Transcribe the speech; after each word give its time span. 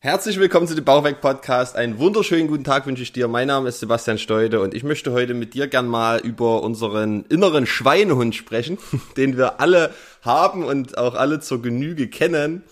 Herzlich 0.00 0.38
willkommen 0.38 0.68
zu 0.68 0.76
dem 0.76 0.84
Bauchweg 0.84 1.20
Podcast. 1.20 1.74
Einen 1.74 1.98
wunderschönen 1.98 2.46
guten 2.46 2.62
Tag 2.62 2.86
wünsche 2.86 3.02
ich 3.02 3.10
dir. 3.10 3.26
Mein 3.26 3.48
Name 3.48 3.68
ist 3.68 3.80
Sebastian 3.80 4.16
Steude 4.16 4.60
und 4.60 4.72
ich 4.72 4.84
möchte 4.84 5.10
heute 5.10 5.34
mit 5.34 5.54
dir 5.54 5.66
gern 5.66 5.88
mal 5.88 6.20
über 6.20 6.62
unseren 6.62 7.24
inneren 7.24 7.66
Schweinehund 7.66 8.36
sprechen, 8.36 8.78
den 9.16 9.36
wir 9.36 9.60
alle 9.60 9.92
haben 10.22 10.62
und 10.62 10.96
auch 10.96 11.16
alle 11.16 11.40
zur 11.40 11.62
Genüge 11.62 12.06
kennen. 12.06 12.62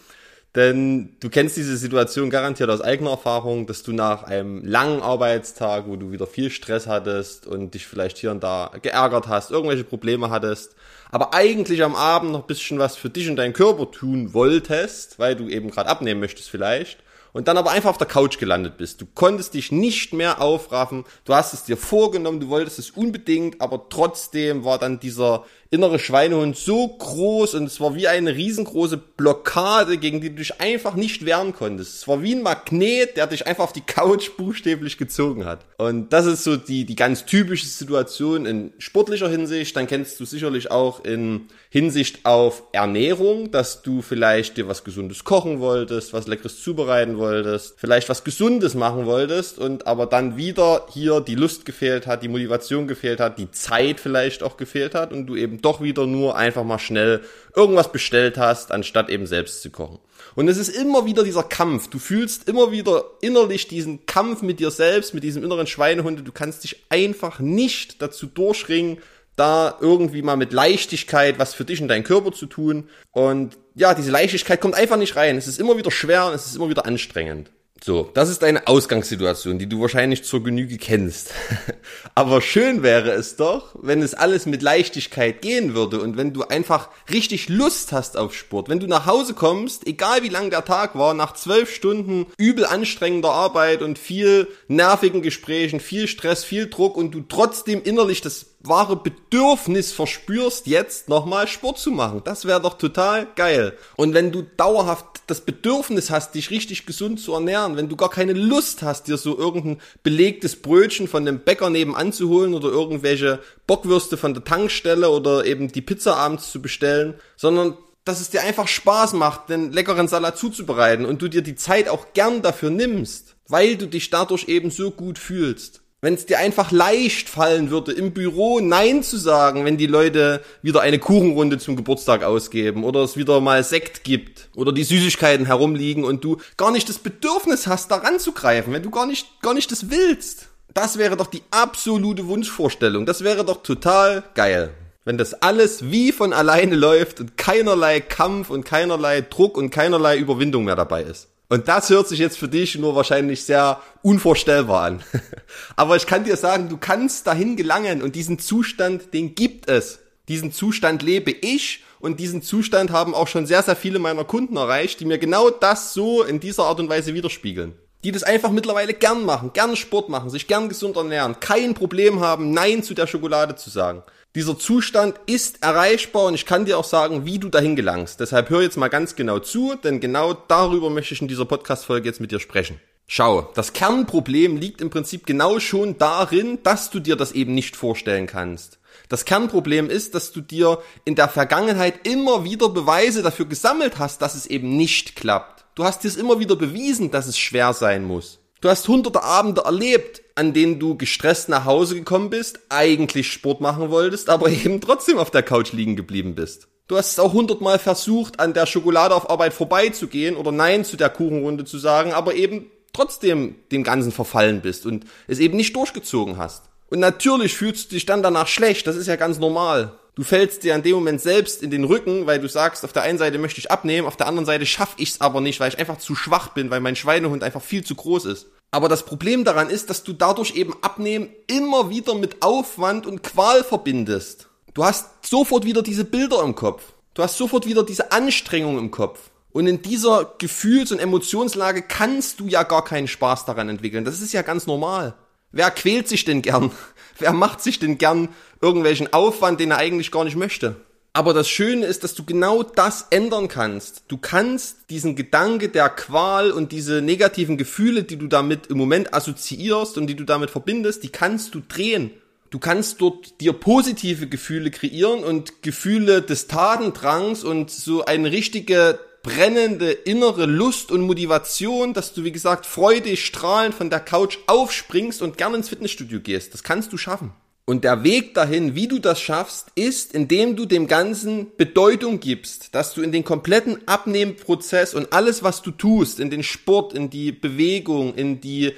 Denn 0.54 1.16
du 1.18 1.28
kennst 1.28 1.56
diese 1.56 1.76
Situation 1.76 2.30
garantiert 2.30 2.70
aus 2.70 2.80
eigener 2.80 3.10
Erfahrung, 3.10 3.66
dass 3.66 3.82
du 3.82 3.92
nach 3.92 4.22
einem 4.22 4.64
langen 4.64 5.02
Arbeitstag, 5.02 5.88
wo 5.88 5.96
du 5.96 6.12
wieder 6.12 6.28
viel 6.28 6.50
Stress 6.50 6.86
hattest 6.86 7.44
und 7.48 7.74
dich 7.74 7.88
vielleicht 7.88 8.18
hier 8.18 8.30
und 8.30 8.44
da 8.44 8.70
geärgert 8.82 9.26
hast, 9.26 9.50
irgendwelche 9.50 9.82
Probleme 9.82 10.30
hattest, 10.30 10.76
aber 11.10 11.34
eigentlich 11.34 11.82
am 11.82 11.96
Abend 11.96 12.30
noch 12.30 12.42
ein 12.42 12.46
bisschen 12.46 12.78
was 12.78 12.94
für 12.94 13.10
dich 13.10 13.28
und 13.28 13.34
deinen 13.34 13.52
Körper 13.52 13.90
tun 13.90 14.32
wolltest, 14.32 15.18
weil 15.18 15.34
du 15.34 15.48
eben 15.48 15.72
gerade 15.72 15.90
abnehmen 15.90 16.20
möchtest 16.20 16.50
vielleicht 16.50 16.98
und 17.36 17.48
dann 17.48 17.58
aber 17.58 17.70
einfach 17.70 17.90
auf 17.90 17.98
der 17.98 18.06
Couch 18.06 18.38
gelandet 18.38 18.78
bist. 18.78 19.02
Du 19.02 19.06
konntest 19.14 19.52
dich 19.52 19.70
nicht 19.70 20.14
mehr 20.14 20.40
aufraffen, 20.40 21.04
du 21.26 21.34
hast 21.34 21.52
es 21.52 21.64
dir 21.64 21.76
vorgenommen, 21.76 22.40
du 22.40 22.48
wolltest 22.48 22.78
es 22.78 22.92
unbedingt, 22.92 23.60
aber 23.60 23.90
trotzdem 23.90 24.64
war 24.64 24.78
dann 24.78 25.00
dieser 25.00 25.44
innere 25.70 25.98
Schweinehund 25.98 26.56
so 26.56 26.88
groß 26.88 27.54
und 27.54 27.64
es 27.64 27.80
war 27.80 27.94
wie 27.94 28.08
eine 28.08 28.34
riesengroße 28.34 28.96
Blockade, 28.96 29.98
gegen 29.98 30.20
die 30.20 30.30
du 30.30 30.36
dich 30.36 30.60
einfach 30.60 30.94
nicht 30.94 31.24
wehren 31.24 31.52
konntest. 31.52 31.96
Es 31.96 32.08
war 32.08 32.22
wie 32.22 32.34
ein 32.34 32.42
Magnet, 32.42 33.16
der 33.16 33.26
dich 33.26 33.46
einfach 33.46 33.64
auf 33.64 33.72
die 33.72 33.80
Couch 33.80 34.30
buchstäblich 34.36 34.98
gezogen 34.98 35.44
hat. 35.44 35.64
Und 35.78 36.12
das 36.12 36.26
ist 36.26 36.44
so 36.44 36.56
die, 36.56 36.84
die 36.84 36.96
ganz 36.96 37.26
typische 37.26 37.66
Situation 37.66 38.46
in 38.46 38.72
sportlicher 38.78 39.28
Hinsicht. 39.28 39.76
Dann 39.76 39.86
kennst 39.86 40.18
du 40.20 40.24
sicherlich 40.24 40.70
auch 40.70 41.04
in 41.04 41.48
Hinsicht 41.70 42.24
auf 42.24 42.62
Ernährung, 42.72 43.50
dass 43.50 43.82
du 43.82 44.00
vielleicht 44.00 44.56
dir 44.56 44.68
was 44.68 44.84
Gesundes 44.84 45.24
kochen 45.24 45.60
wolltest, 45.60 46.12
was 46.12 46.26
Leckeres 46.26 46.62
zubereiten 46.62 47.18
wolltest, 47.18 47.74
vielleicht 47.76 48.08
was 48.08 48.24
Gesundes 48.24 48.74
machen 48.74 49.04
wolltest 49.04 49.58
und 49.58 49.86
aber 49.86 50.06
dann 50.06 50.36
wieder 50.36 50.86
hier 50.90 51.20
die 51.20 51.34
Lust 51.34 51.66
gefehlt 51.66 52.06
hat, 52.06 52.22
die 52.22 52.28
Motivation 52.28 52.86
gefehlt 52.86 53.20
hat, 53.20 53.38
die 53.38 53.50
Zeit 53.50 54.00
vielleicht 54.00 54.42
auch 54.42 54.56
gefehlt 54.56 54.94
hat 54.94 55.12
und 55.12 55.26
du 55.26 55.36
eben 55.36 55.55
eben 55.56 55.62
doch 55.62 55.80
wieder 55.80 56.06
nur 56.06 56.36
einfach 56.36 56.64
mal 56.64 56.78
schnell 56.78 57.22
irgendwas 57.54 57.92
bestellt 57.92 58.38
hast, 58.38 58.72
anstatt 58.72 59.08
eben 59.08 59.26
selbst 59.26 59.62
zu 59.62 59.70
kochen. 59.70 59.98
Und 60.34 60.48
es 60.48 60.58
ist 60.58 60.68
immer 60.68 61.06
wieder 61.06 61.24
dieser 61.24 61.42
Kampf. 61.42 61.88
Du 61.88 61.98
fühlst 61.98 62.48
immer 62.48 62.70
wieder 62.70 63.04
innerlich 63.20 63.68
diesen 63.68 64.06
Kampf 64.06 64.42
mit 64.42 64.60
dir 64.60 64.70
selbst, 64.70 65.14
mit 65.14 65.24
diesem 65.24 65.42
inneren 65.42 65.66
Schweinehund. 65.66 66.26
Du 66.26 66.32
kannst 66.32 66.64
dich 66.64 66.84
einfach 66.90 67.38
nicht 67.40 68.02
dazu 68.02 68.26
durchringen, 68.26 68.98
da 69.36 69.76
irgendwie 69.80 70.22
mal 70.22 70.36
mit 70.36 70.52
Leichtigkeit 70.52 71.38
was 71.38 71.54
für 71.54 71.64
dich 71.64 71.80
und 71.80 71.88
deinen 71.88 72.04
Körper 72.04 72.32
zu 72.32 72.46
tun. 72.46 72.88
Und 73.12 73.58
ja, 73.74 73.94
diese 73.94 74.10
Leichtigkeit 74.10 74.60
kommt 74.60 74.74
einfach 74.74 74.96
nicht 74.96 75.16
rein. 75.16 75.36
Es 75.36 75.46
ist 75.46 75.58
immer 75.58 75.76
wieder 75.76 75.90
schwer 75.90 76.26
und 76.26 76.34
es 76.34 76.46
ist 76.46 76.56
immer 76.56 76.68
wieder 76.68 76.86
anstrengend. 76.86 77.50
So, 77.84 78.10
das 78.14 78.30
ist 78.30 78.42
eine 78.42 78.66
Ausgangssituation, 78.66 79.58
die 79.58 79.68
du 79.68 79.80
wahrscheinlich 79.80 80.24
zur 80.24 80.42
Genüge 80.42 80.78
kennst. 80.78 81.32
Aber 82.14 82.40
schön 82.40 82.82
wäre 82.82 83.10
es 83.12 83.36
doch, 83.36 83.74
wenn 83.80 84.02
es 84.02 84.14
alles 84.14 84.46
mit 84.46 84.62
Leichtigkeit 84.62 85.42
gehen 85.42 85.74
würde 85.74 86.00
und 86.00 86.16
wenn 86.16 86.32
du 86.32 86.42
einfach 86.42 86.88
richtig 87.12 87.48
Lust 87.48 87.92
hast 87.92 88.16
auf 88.16 88.34
Sport. 88.34 88.68
Wenn 88.68 88.80
du 88.80 88.86
nach 88.86 89.06
Hause 89.06 89.34
kommst, 89.34 89.86
egal 89.86 90.22
wie 90.22 90.30
lang 90.30 90.50
der 90.50 90.64
Tag 90.64 90.96
war, 90.96 91.14
nach 91.14 91.34
zwölf 91.34 91.72
Stunden 91.72 92.26
übel 92.38 92.64
anstrengender 92.64 93.30
Arbeit 93.30 93.82
und 93.82 93.98
viel 93.98 94.48
nervigen 94.68 95.22
Gesprächen, 95.22 95.78
viel 95.78 96.08
Stress, 96.08 96.44
viel 96.44 96.68
Druck 96.68 96.96
und 96.96 97.12
du 97.12 97.20
trotzdem 97.28 97.82
innerlich 97.82 98.20
das 98.20 98.55
wahre 98.68 98.96
Bedürfnis 98.96 99.92
verspürst, 99.92 100.66
jetzt 100.66 101.08
nochmal 101.08 101.48
Sport 101.48 101.78
zu 101.78 101.90
machen. 101.90 102.22
Das 102.24 102.44
wäre 102.44 102.60
doch 102.60 102.78
total 102.78 103.26
geil. 103.36 103.76
Und 103.96 104.14
wenn 104.14 104.32
du 104.32 104.42
dauerhaft 104.42 105.04
das 105.26 105.40
Bedürfnis 105.40 106.10
hast, 106.10 106.34
dich 106.34 106.50
richtig 106.50 106.86
gesund 106.86 107.20
zu 107.20 107.34
ernähren, 107.34 107.76
wenn 107.76 107.88
du 107.88 107.96
gar 107.96 108.10
keine 108.10 108.32
Lust 108.32 108.82
hast, 108.82 109.08
dir 109.08 109.16
so 109.16 109.36
irgendein 109.36 109.80
belegtes 110.02 110.56
Brötchen 110.56 111.08
von 111.08 111.24
dem 111.24 111.40
Bäcker 111.40 111.70
nebenan 111.70 112.12
zu 112.12 112.28
holen 112.28 112.54
oder 112.54 112.68
irgendwelche 112.68 113.40
Bockwürste 113.66 114.16
von 114.16 114.34
der 114.34 114.44
Tankstelle 114.44 115.10
oder 115.10 115.44
eben 115.44 115.72
die 115.72 115.82
Pizza 115.82 116.16
abends 116.16 116.52
zu 116.52 116.62
bestellen, 116.62 117.14
sondern 117.36 117.76
dass 118.04 118.20
es 118.20 118.30
dir 118.30 118.42
einfach 118.42 118.68
Spaß 118.68 119.14
macht, 119.14 119.48
den 119.48 119.72
leckeren 119.72 120.06
Salat 120.06 120.38
zuzubereiten 120.38 121.04
und 121.04 121.22
du 121.22 121.28
dir 121.28 121.42
die 121.42 121.56
Zeit 121.56 121.88
auch 121.88 122.12
gern 122.14 122.40
dafür 122.40 122.70
nimmst, 122.70 123.34
weil 123.48 123.76
du 123.76 123.86
dich 123.86 124.10
dadurch 124.10 124.48
eben 124.48 124.70
so 124.70 124.92
gut 124.92 125.18
fühlst 125.18 125.82
wenn 126.06 126.14
es 126.14 126.24
dir 126.24 126.38
einfach 126.38 126.70
leicht 126.70 127.28
fallen 127.28 127.70
würde, 127.70 127.90
im 127.90 128.12
Büro 128.12 128.60
Nein 128.60 129.02
zu 129.02 129.16
sagen, 129.16 129.64
wenn 129.64 129.76
die 129.76 129.88
Leute 129.88 130.40
wieder 130.62 130.80
eine 130.80 131.00
Kuchenrunde 131.00 131.58
zum 131.58 131.74
Geburtstag 131.74 132.22
ausgeben 132.22 132.84
oder 132.84 133.00
es 133.00 133.16
wieder 133.16 133.40
mal 133.40 133.64
Sekt 133.64 134.04
gibt 134.04 134.48
oder 134.54 134.70
die 134.70 134.84
Süßigkeiten 134.84 135.46
herumliegen 135.46 136.04
und 136.04 136.22
du 136.22 136.36
gar 136.56 136.70
nicht 136.70 136.88
das 136.88 137.00
Bedürfnis 137.00 137.66
hast, 137.66 137.90
daran 137.90 138.20
zu 138.20 138.30
greifen, 138.30 138.72
wenn 138.72 138.84
du 138.84 138.90
gar 138.90 139.06
nicht, 139.06 139.42
gar 139.42 139.52
nicht 139.52 139.72
das 139.72 139.90
willst. 139.90 140.46
Das 140.72 140.96
wäre 140.96 141.16
doch 141.16 141.26
die 141.26 141.42
absolute 141.50 142.28
Wunschvorstellung. 142.28 143.04
Das 143.04 143.24
wäre 143.24 143.44
doch 143.44 143.64
total 143.64 144.22
geil. 144.34 144.70
Wenn 145.04 145.18
das 145.18 145.34
alles 145.42 145.90
wie 145.90 146.12
von 146.12 146.32
alleine 146.32 146.76
läuft 146.76 147.18
und 147.18 147.36
keinerlei 147.36 147.98
Kampf 147.98 148.50
und 148.50 148.64
keinerlei 148.64 149.22
Druck 149.22 149.56
und 149.56 149.70
keinerlei 149.70 150.18
Überwindung 150.18 150.66
mehr 150.66 150.76
dabei 150.76 151.02
ist. 151.02 151.26
Und 151.48 151.68
das 151.68 151.90
hört 151.90 152.08
sich 152.08 152.18
jetzt 152.18 152.38
für 152.38 152.48
dich 152.48 152.76
nur 152.76 152.96
wahrscheinlich 152.96 153.44
sehr 153.44 153.80
unvorstellbar 154.02 154.82
an. 154.82 155.02
Aber 155.76 155.96
ich 155.96 156.06
kann 156.06 156.24
dir 156.24 156.36
sagen, 156.36 156.68
du 156.68 156.76
kannst 156.76 157.26
dahin 157.26 157.56
gelangen 157.56 158.02
und 158.02 158.16
diesen 158.16 158.38
Zustand, 158.38 159.14
den 159.14 159.34
gibt 159.34 159.68
es. 159.68 160.00
Diesen 160.28 160.50
Zustand 160.50 161.02
lebe 161.02 161.30
ich 161.30 161.84
und 162.00 162.18
diesen 162.18 162.42
Zustand 162.42 162.90
haben 162.90 163.14
auch 163.14 163.28
schon 163.28 163.46
sehr, 163.46 163.62
sehr 163.62 163.76
viele 163.76 164.00
meiner 164.00 164.24
Kunden 164.24 164.56
erreicht, 164.56 164.98
die 164.98 165.04
mir 165.04 165.18
genau 165.18 165.50
das 165.50 165.94
so 165.94 166.24
in 166.24 166.40
dieser 166.40 166.64
Art 166.64 166.80
und 166.80 166.88
Weise 166.88 167.14
widerspiegeln. 167.14 167.74
Die 168.02 168.10
das 168.10 168.24
einfach 168.24 168.50
mittlerweile 168.50 168.92
gern 168.92 169.24
machen, 169.24 169.52
gern 169.52 169.76
Sport 169.76 170.08
machen, 170.08 170.30
sich 170.30 170.48
gern 170.48 170.68
gesund 170.68 170.96
ernähren, 170.96 171.38
kein 171.38 171.74
Problem 171.74 172.20
haben, 172.20 172.50
Nein 172.50 172.82
zu 172.82 172.94
der 172.94 173.06
Schokolade 173.06 173.54
zu 173.54 173.70
sagen. 173.70 174.02
Dieser 174.36 174.58
Zustand 174.58 175.18
ist 175.24 175.62
erreichbar 175.62 176.26
und 176.26 176.34
ich 176.34 176.44
kann 176.44 176.66
dir 176.66 176.76
auch 176.76 176.84
sagen, 176.84 177.24
wie 177.24 177.38
du 177.38 177.48
dahin 177.48 177.74
gelangst. 177.74 178.20
Deshalb 178.20 178.50
hör 178.50 178.60
jetzt 178.60 178.76
mal 178.76 178.88
ganz 178.88 179.16
genau 179.16 179.38
zu, 179.38 179.76
denn 179.82 179.98
genau 179.98 180.34
darüber 180.34 180.90
möchte 180.90 181.14
ich 181.14 181.22
in 181.22 181.26
dieser 181.26 181.46
Podcast-Folge 181.46 182.06
jetzt 182.06 182.20
mit 182.20 182.32
dir 182.32 182.38
sprechen. 182.38 182.78
Schau, 183.06 183.50
das 183.54 183.72
Kernproblem 183.72 184.58
liegt 184.58 184.82
im 184.82 184.90
Prinzip 184.90 185.24
genau 185.24 185.58
schon 185.58 185.96
darin, 185.96 186.58
dass 186.64 186.90
du 186.90 187.00
dir 187.00 187.16
das 187.16 187.32
eben 187.32 187.54
nicht 187.54 187.76
vorstellen 187.76 188.26
kannst. 188.26 188.78
Das 189.08 189.24
Kernproblem 189.24 189.88
ist, 189.88 190.14
dass 190.14 190.32
du 190.32 190.42
dir 190.42 190.82
in 191.06 191.14
der 191.14 191.30
Vergangenheit 191.30 192.06
immer 192.06 192.44
wieder 192.44 192.68
Beweise 192.68 193.22
dafür 193.22 193.46
gesammelt 193.46 193.98
hast, 193.98 194.20
dass 194.20 194.34
es 194.34 194.44
eben 194.44 194.76
nicht 194.76 195.16
klappt. 195.16 195.64
Du 195.76 195.84
hast 195.84 196.04
dir 196.04 196.08
es 196.08 196.16
immer 196.16 196.40
wieder 196.40 196.56
bewiesen, 196.56 197.10
dass 197.10 197.26
es 197.26 197.38
schwer 197.38 197.72
sein 197.72 198.04
muss. 198.04 198.38
Du 198.66 198.70
hast 198.70 198.88
hunderte 198.88 199.22
Abende 199.22 199.60
erlebt, 199.60 200.22
an 200.34 200.52
denen 200.52 200.80
du 200.80 200.96
gestresst 200.96 201.48
nach 201.48 201.66
Hause 201.66 201.94
gekommen 201.94 202.30
bist, 202.30 202.58
eigentlich 202.68 203.30
Sport 203.30 203.60
machen 203.60 203.90
wolltest, 203.90 204.28
aber 204.28 204.48
eben 204.64 204.80
trotzdem 204.80 205.18
auf 205.18 205.30
der 205.30 205.44
Couch 205.44 205.70
liegen 205.70 205.94
geblieben 205.94 206.34
bist. 206.34 206.66
Du 206.88 206.96
hast 206.96 207.12
es 207.12 207.20
auch 207.20 207.32
hundertmal 207.32 207.78
versucht, 207.78 208.40
an 208.40 208.54
der 208.54 208.66
Schokolade 208.66 209.14
auf 209.14 209.30
Arbeit 209.30 209.54
vorbeizugehen 209.54 210.34
oder 210.34 210.50
Nein 210.50 210.84
zu 210.84 210.96
der 210.96 211.10
Kuchenrunde 211.10 211.64
zu 211.64 211.78
sagen, 211.78 212.12
aber 212.12 212.34
eben 212.34 212.66
trotzdem 212.92 213.54
dem 213.70 213.84
Ganzen 213.84 214.10
verfallen 214.10 214.62
bist 214.62 214.84
und 214.84 215.04
es 215.28 215.38
eben 215.38 215.56
nicht 215.56 215.76
durchgezogen 215.76 216.36
hast. 216.36 216.64
Und 216.88 216.98
natürlich 216.98 217.54
fühlst 217.54 217.92
du 217.92 217.94
dich 217.94 218.04
dann 218.04 218.24
danach 218.24 218.48
schlecht, 218.48 218.88
das 218.88 218.96
ist 218.96 219.06
ja 219.06 219.14
ganz 219.14 219.38
normal. 219.38 219.92
Du 220.16 220.24
fällst 220.24 220.64
dir 220.64 220.74
an 220.74 220.82
dem 220.82 220.94
Moment 220.94 221.20
selbst 221.20 221.62
in 221.62 221.70
den 221.70 221.84
Rücken, 221.84 222.26
weil 222.26 222.40
du 222.40 222.48
sagst, 222.48 222.84
auf 222.84 222.92
der 222.92 223.02
einen 223.02 223.18
Seite 223.18 223.38
möchte 223.38 223.60
ich 223.60 223.70
abnehmen, 223.70 224.08
auf 224.08 224.16
der 224.16 224.26
anderen 224.26 224.46
Seite 224.46 224.66
schaffe 224.66 224.94
ich 224.96 225.10
es 225.10 225.20
aber 225.20 225.40
nicht, 225.40 225.60
weil 225.60 225.68
ich 225.68 225.78
einfach 225.78 225.98
zu 225.98 226.16
schwach 226.16 226.48
bin, 226.48 226.70
weil 226.70 226.80
mein 226.80 226.96
Schweinehund 226.96 227.44
einfach 227.44 227.62
viel 227.62 227.84
zu 227.84 227.94
groß 227.94 228.24
ist. 228.24 228.46
Aber 228.70 228.88
das 228.88 229.04
Problem 229.04 229.44
daran 229.44 229.70
ist, 229.70 229.90
dass 229.90 230.02
du 230.02 230.12
dadurch 230.12 230.54
eben 230.54 230.74
Abnehmen 230.82 231.30
immer 231.46 231.90
wieder 231.90 232.14
mit 232.14 232.42
Aufwand 232.42 233.06
und 233.06 233.22
Qual 233.22 233.64
verbindest. 233.64 234.48
Du 234.74 234.84
hast 234.84 235.24
sofort 235.24 235.64
wieder 235.64 235.82
diese 235.82 236.04
Bilder 236.04 236.42
im 236.42 236.54
Kopf. 236.54 236.92
Du 237.14 237.22
hast 237.22 237.38
sofort 237.38 237.66
wieder 237.66 237.82
diese 237.82 238.12
Anstrengung 238.12 238.78
im 238.78 238.90
Kopf. 238.90 239.30
Und 239.50 239.66
in 239.66 239.80
dieser 239.80 240.34
Gefühls- 240.36 240.92
und 240.92 240.98
Emotionslage 240.98 241.80
kannst 241.80 242.40
du 242.40 242.46
ja 242.46 242.62
gar 242.62 242.84
keinen 242.84 243.08
Spaß 243.08 243.46
daran 243.46 243.70
entwickeln. 243.70 244.04
Das 244.04 244.20
ist 244.20 244.34
ja 244.34 244.42
ganz 244.42 244.66
normal. 244.66 245.14
Wer 245.50 245.70
quält 245.70 246.08
sich 246.08 246.26
denn 246.26 246.42
gern? 246.42 246.72
Wer 247.18 247.32
macht 247.32 247.62
sich 247.62 247.78
denn 247.78 247.96
gern 247.96 248.28
irgendwelchen 248.60 249.14
Aufwand, 249.14 249.58
den 249.60 249.70
er 249.70 249.78
eigentlich 249.78 250.10
gar 250.10 250.24
nicht 250.24 250.36
möchte? 250.36 250.76
Aber 251.16 251.32
das 251.32 251.48
Schöne 251.48 251.86
ist, 251.86 252.04
dass 252.04 252.14
du 252.14 252.24
genau 252.24 252.62
das 252.62 253.06
ändern 253.08 253.48
kannst. 253.48 254.02
Du 254.08 254.18
kannst 254.18 254.90
diesen 254.90 255.16
Gedanke 255.16 255.70
der 255.70 255.88
Qual 255.88 256.50
und 256.50 256.72
diese 256.72 257.00
negativen 257.00 257.56
Gefühle, 257.56 258.02
die 258.02 258.18
du 258.18 258.26
damit 258.26 258.66
im 258.66 258.76
Moment 258.76 259.14
assoziierst 259.14 259.96
und 259.96 260.08
die 260.08 260.14
du 260.14 260.24
damit 260.24 260.50
verbindest, 260.50 261.04
die 261.04 261.08
kannst 261.08 261.54
du 261.54 261.62
drehen. 261.66 262.10
Du 262.50 262.58
kannst 262.58 263.00
dort 263.00 263.40
dir 263.40 263.54
positive 263.54 264.26
Gefühle 264.26 264.70
kreieren 264.70 265.24
und 265.24 265.62
Gefühle 265.62 266.20
des 266.20 266.48
Tatendrangs 266.48 267.44
und 267.44 267.70
so 267.70 268.04
eine 268.04 268.30
richtige 268.30 268.98
brennende 269.22 269.92
innere 269.92 270.44
Lust 270.44 270.92
und 270.92 271.00
Motivation, 271.00 271.94
dass 271.94 272.12
du, 272.12 272.24
wie 272.24 272.32
gesagt, 272.32 272.66
freudig, 272.66 273.24
strahlend 273.24 273.74
von 273.74 273.88
der 273.88 274.00
Couch 274.00 274.36
aufspringst 274.48 275.22
und 275.22 275.38
gerne 275.38 275.56
ins 275.56 275.70
Fitnessstudio 275.70 276.20
gehst. 276.20 276.52
Das 276.52 276.62
kannst 276.62 276.92
du 276.92 276.98
schaffen. 276.98 277.32
Und 277.68 277.82
der 277.82 278.04
Weg 278.04 278.34
dahin, 278.34 278.76
wie 278.76 278.86
du 278.86 279.00
das 279.00 279.20
schaffst, 279.20 279.72
ist, 279.74 280.14
indem 280.14 280.54
du 280.54 280.66
dem 280.66 280.86
Ganzen 280.86 281.48
Bedeutung 281.56 282.20
gibst, 282.20 282.76
dass 282.76 282.94
du 282.94 283.02
in 283.02 283.10
den 283.10 283.24
kompletten 283.24 283.78
Abnehmprozess 283.86 284.94
und 284.94 285.12
alles, 285.12 285.42
was 285.42 285.62
du 285.62 285.72
tust, 285.72 286.20
in 286.20 286.30
den 286.30 286.44
Sport, 286.44 286.92
in 286.92 287.10
die 287.10 287.32
Bewegung, 287.32 288.14
in 288.14 288.40
die 288.40 288.72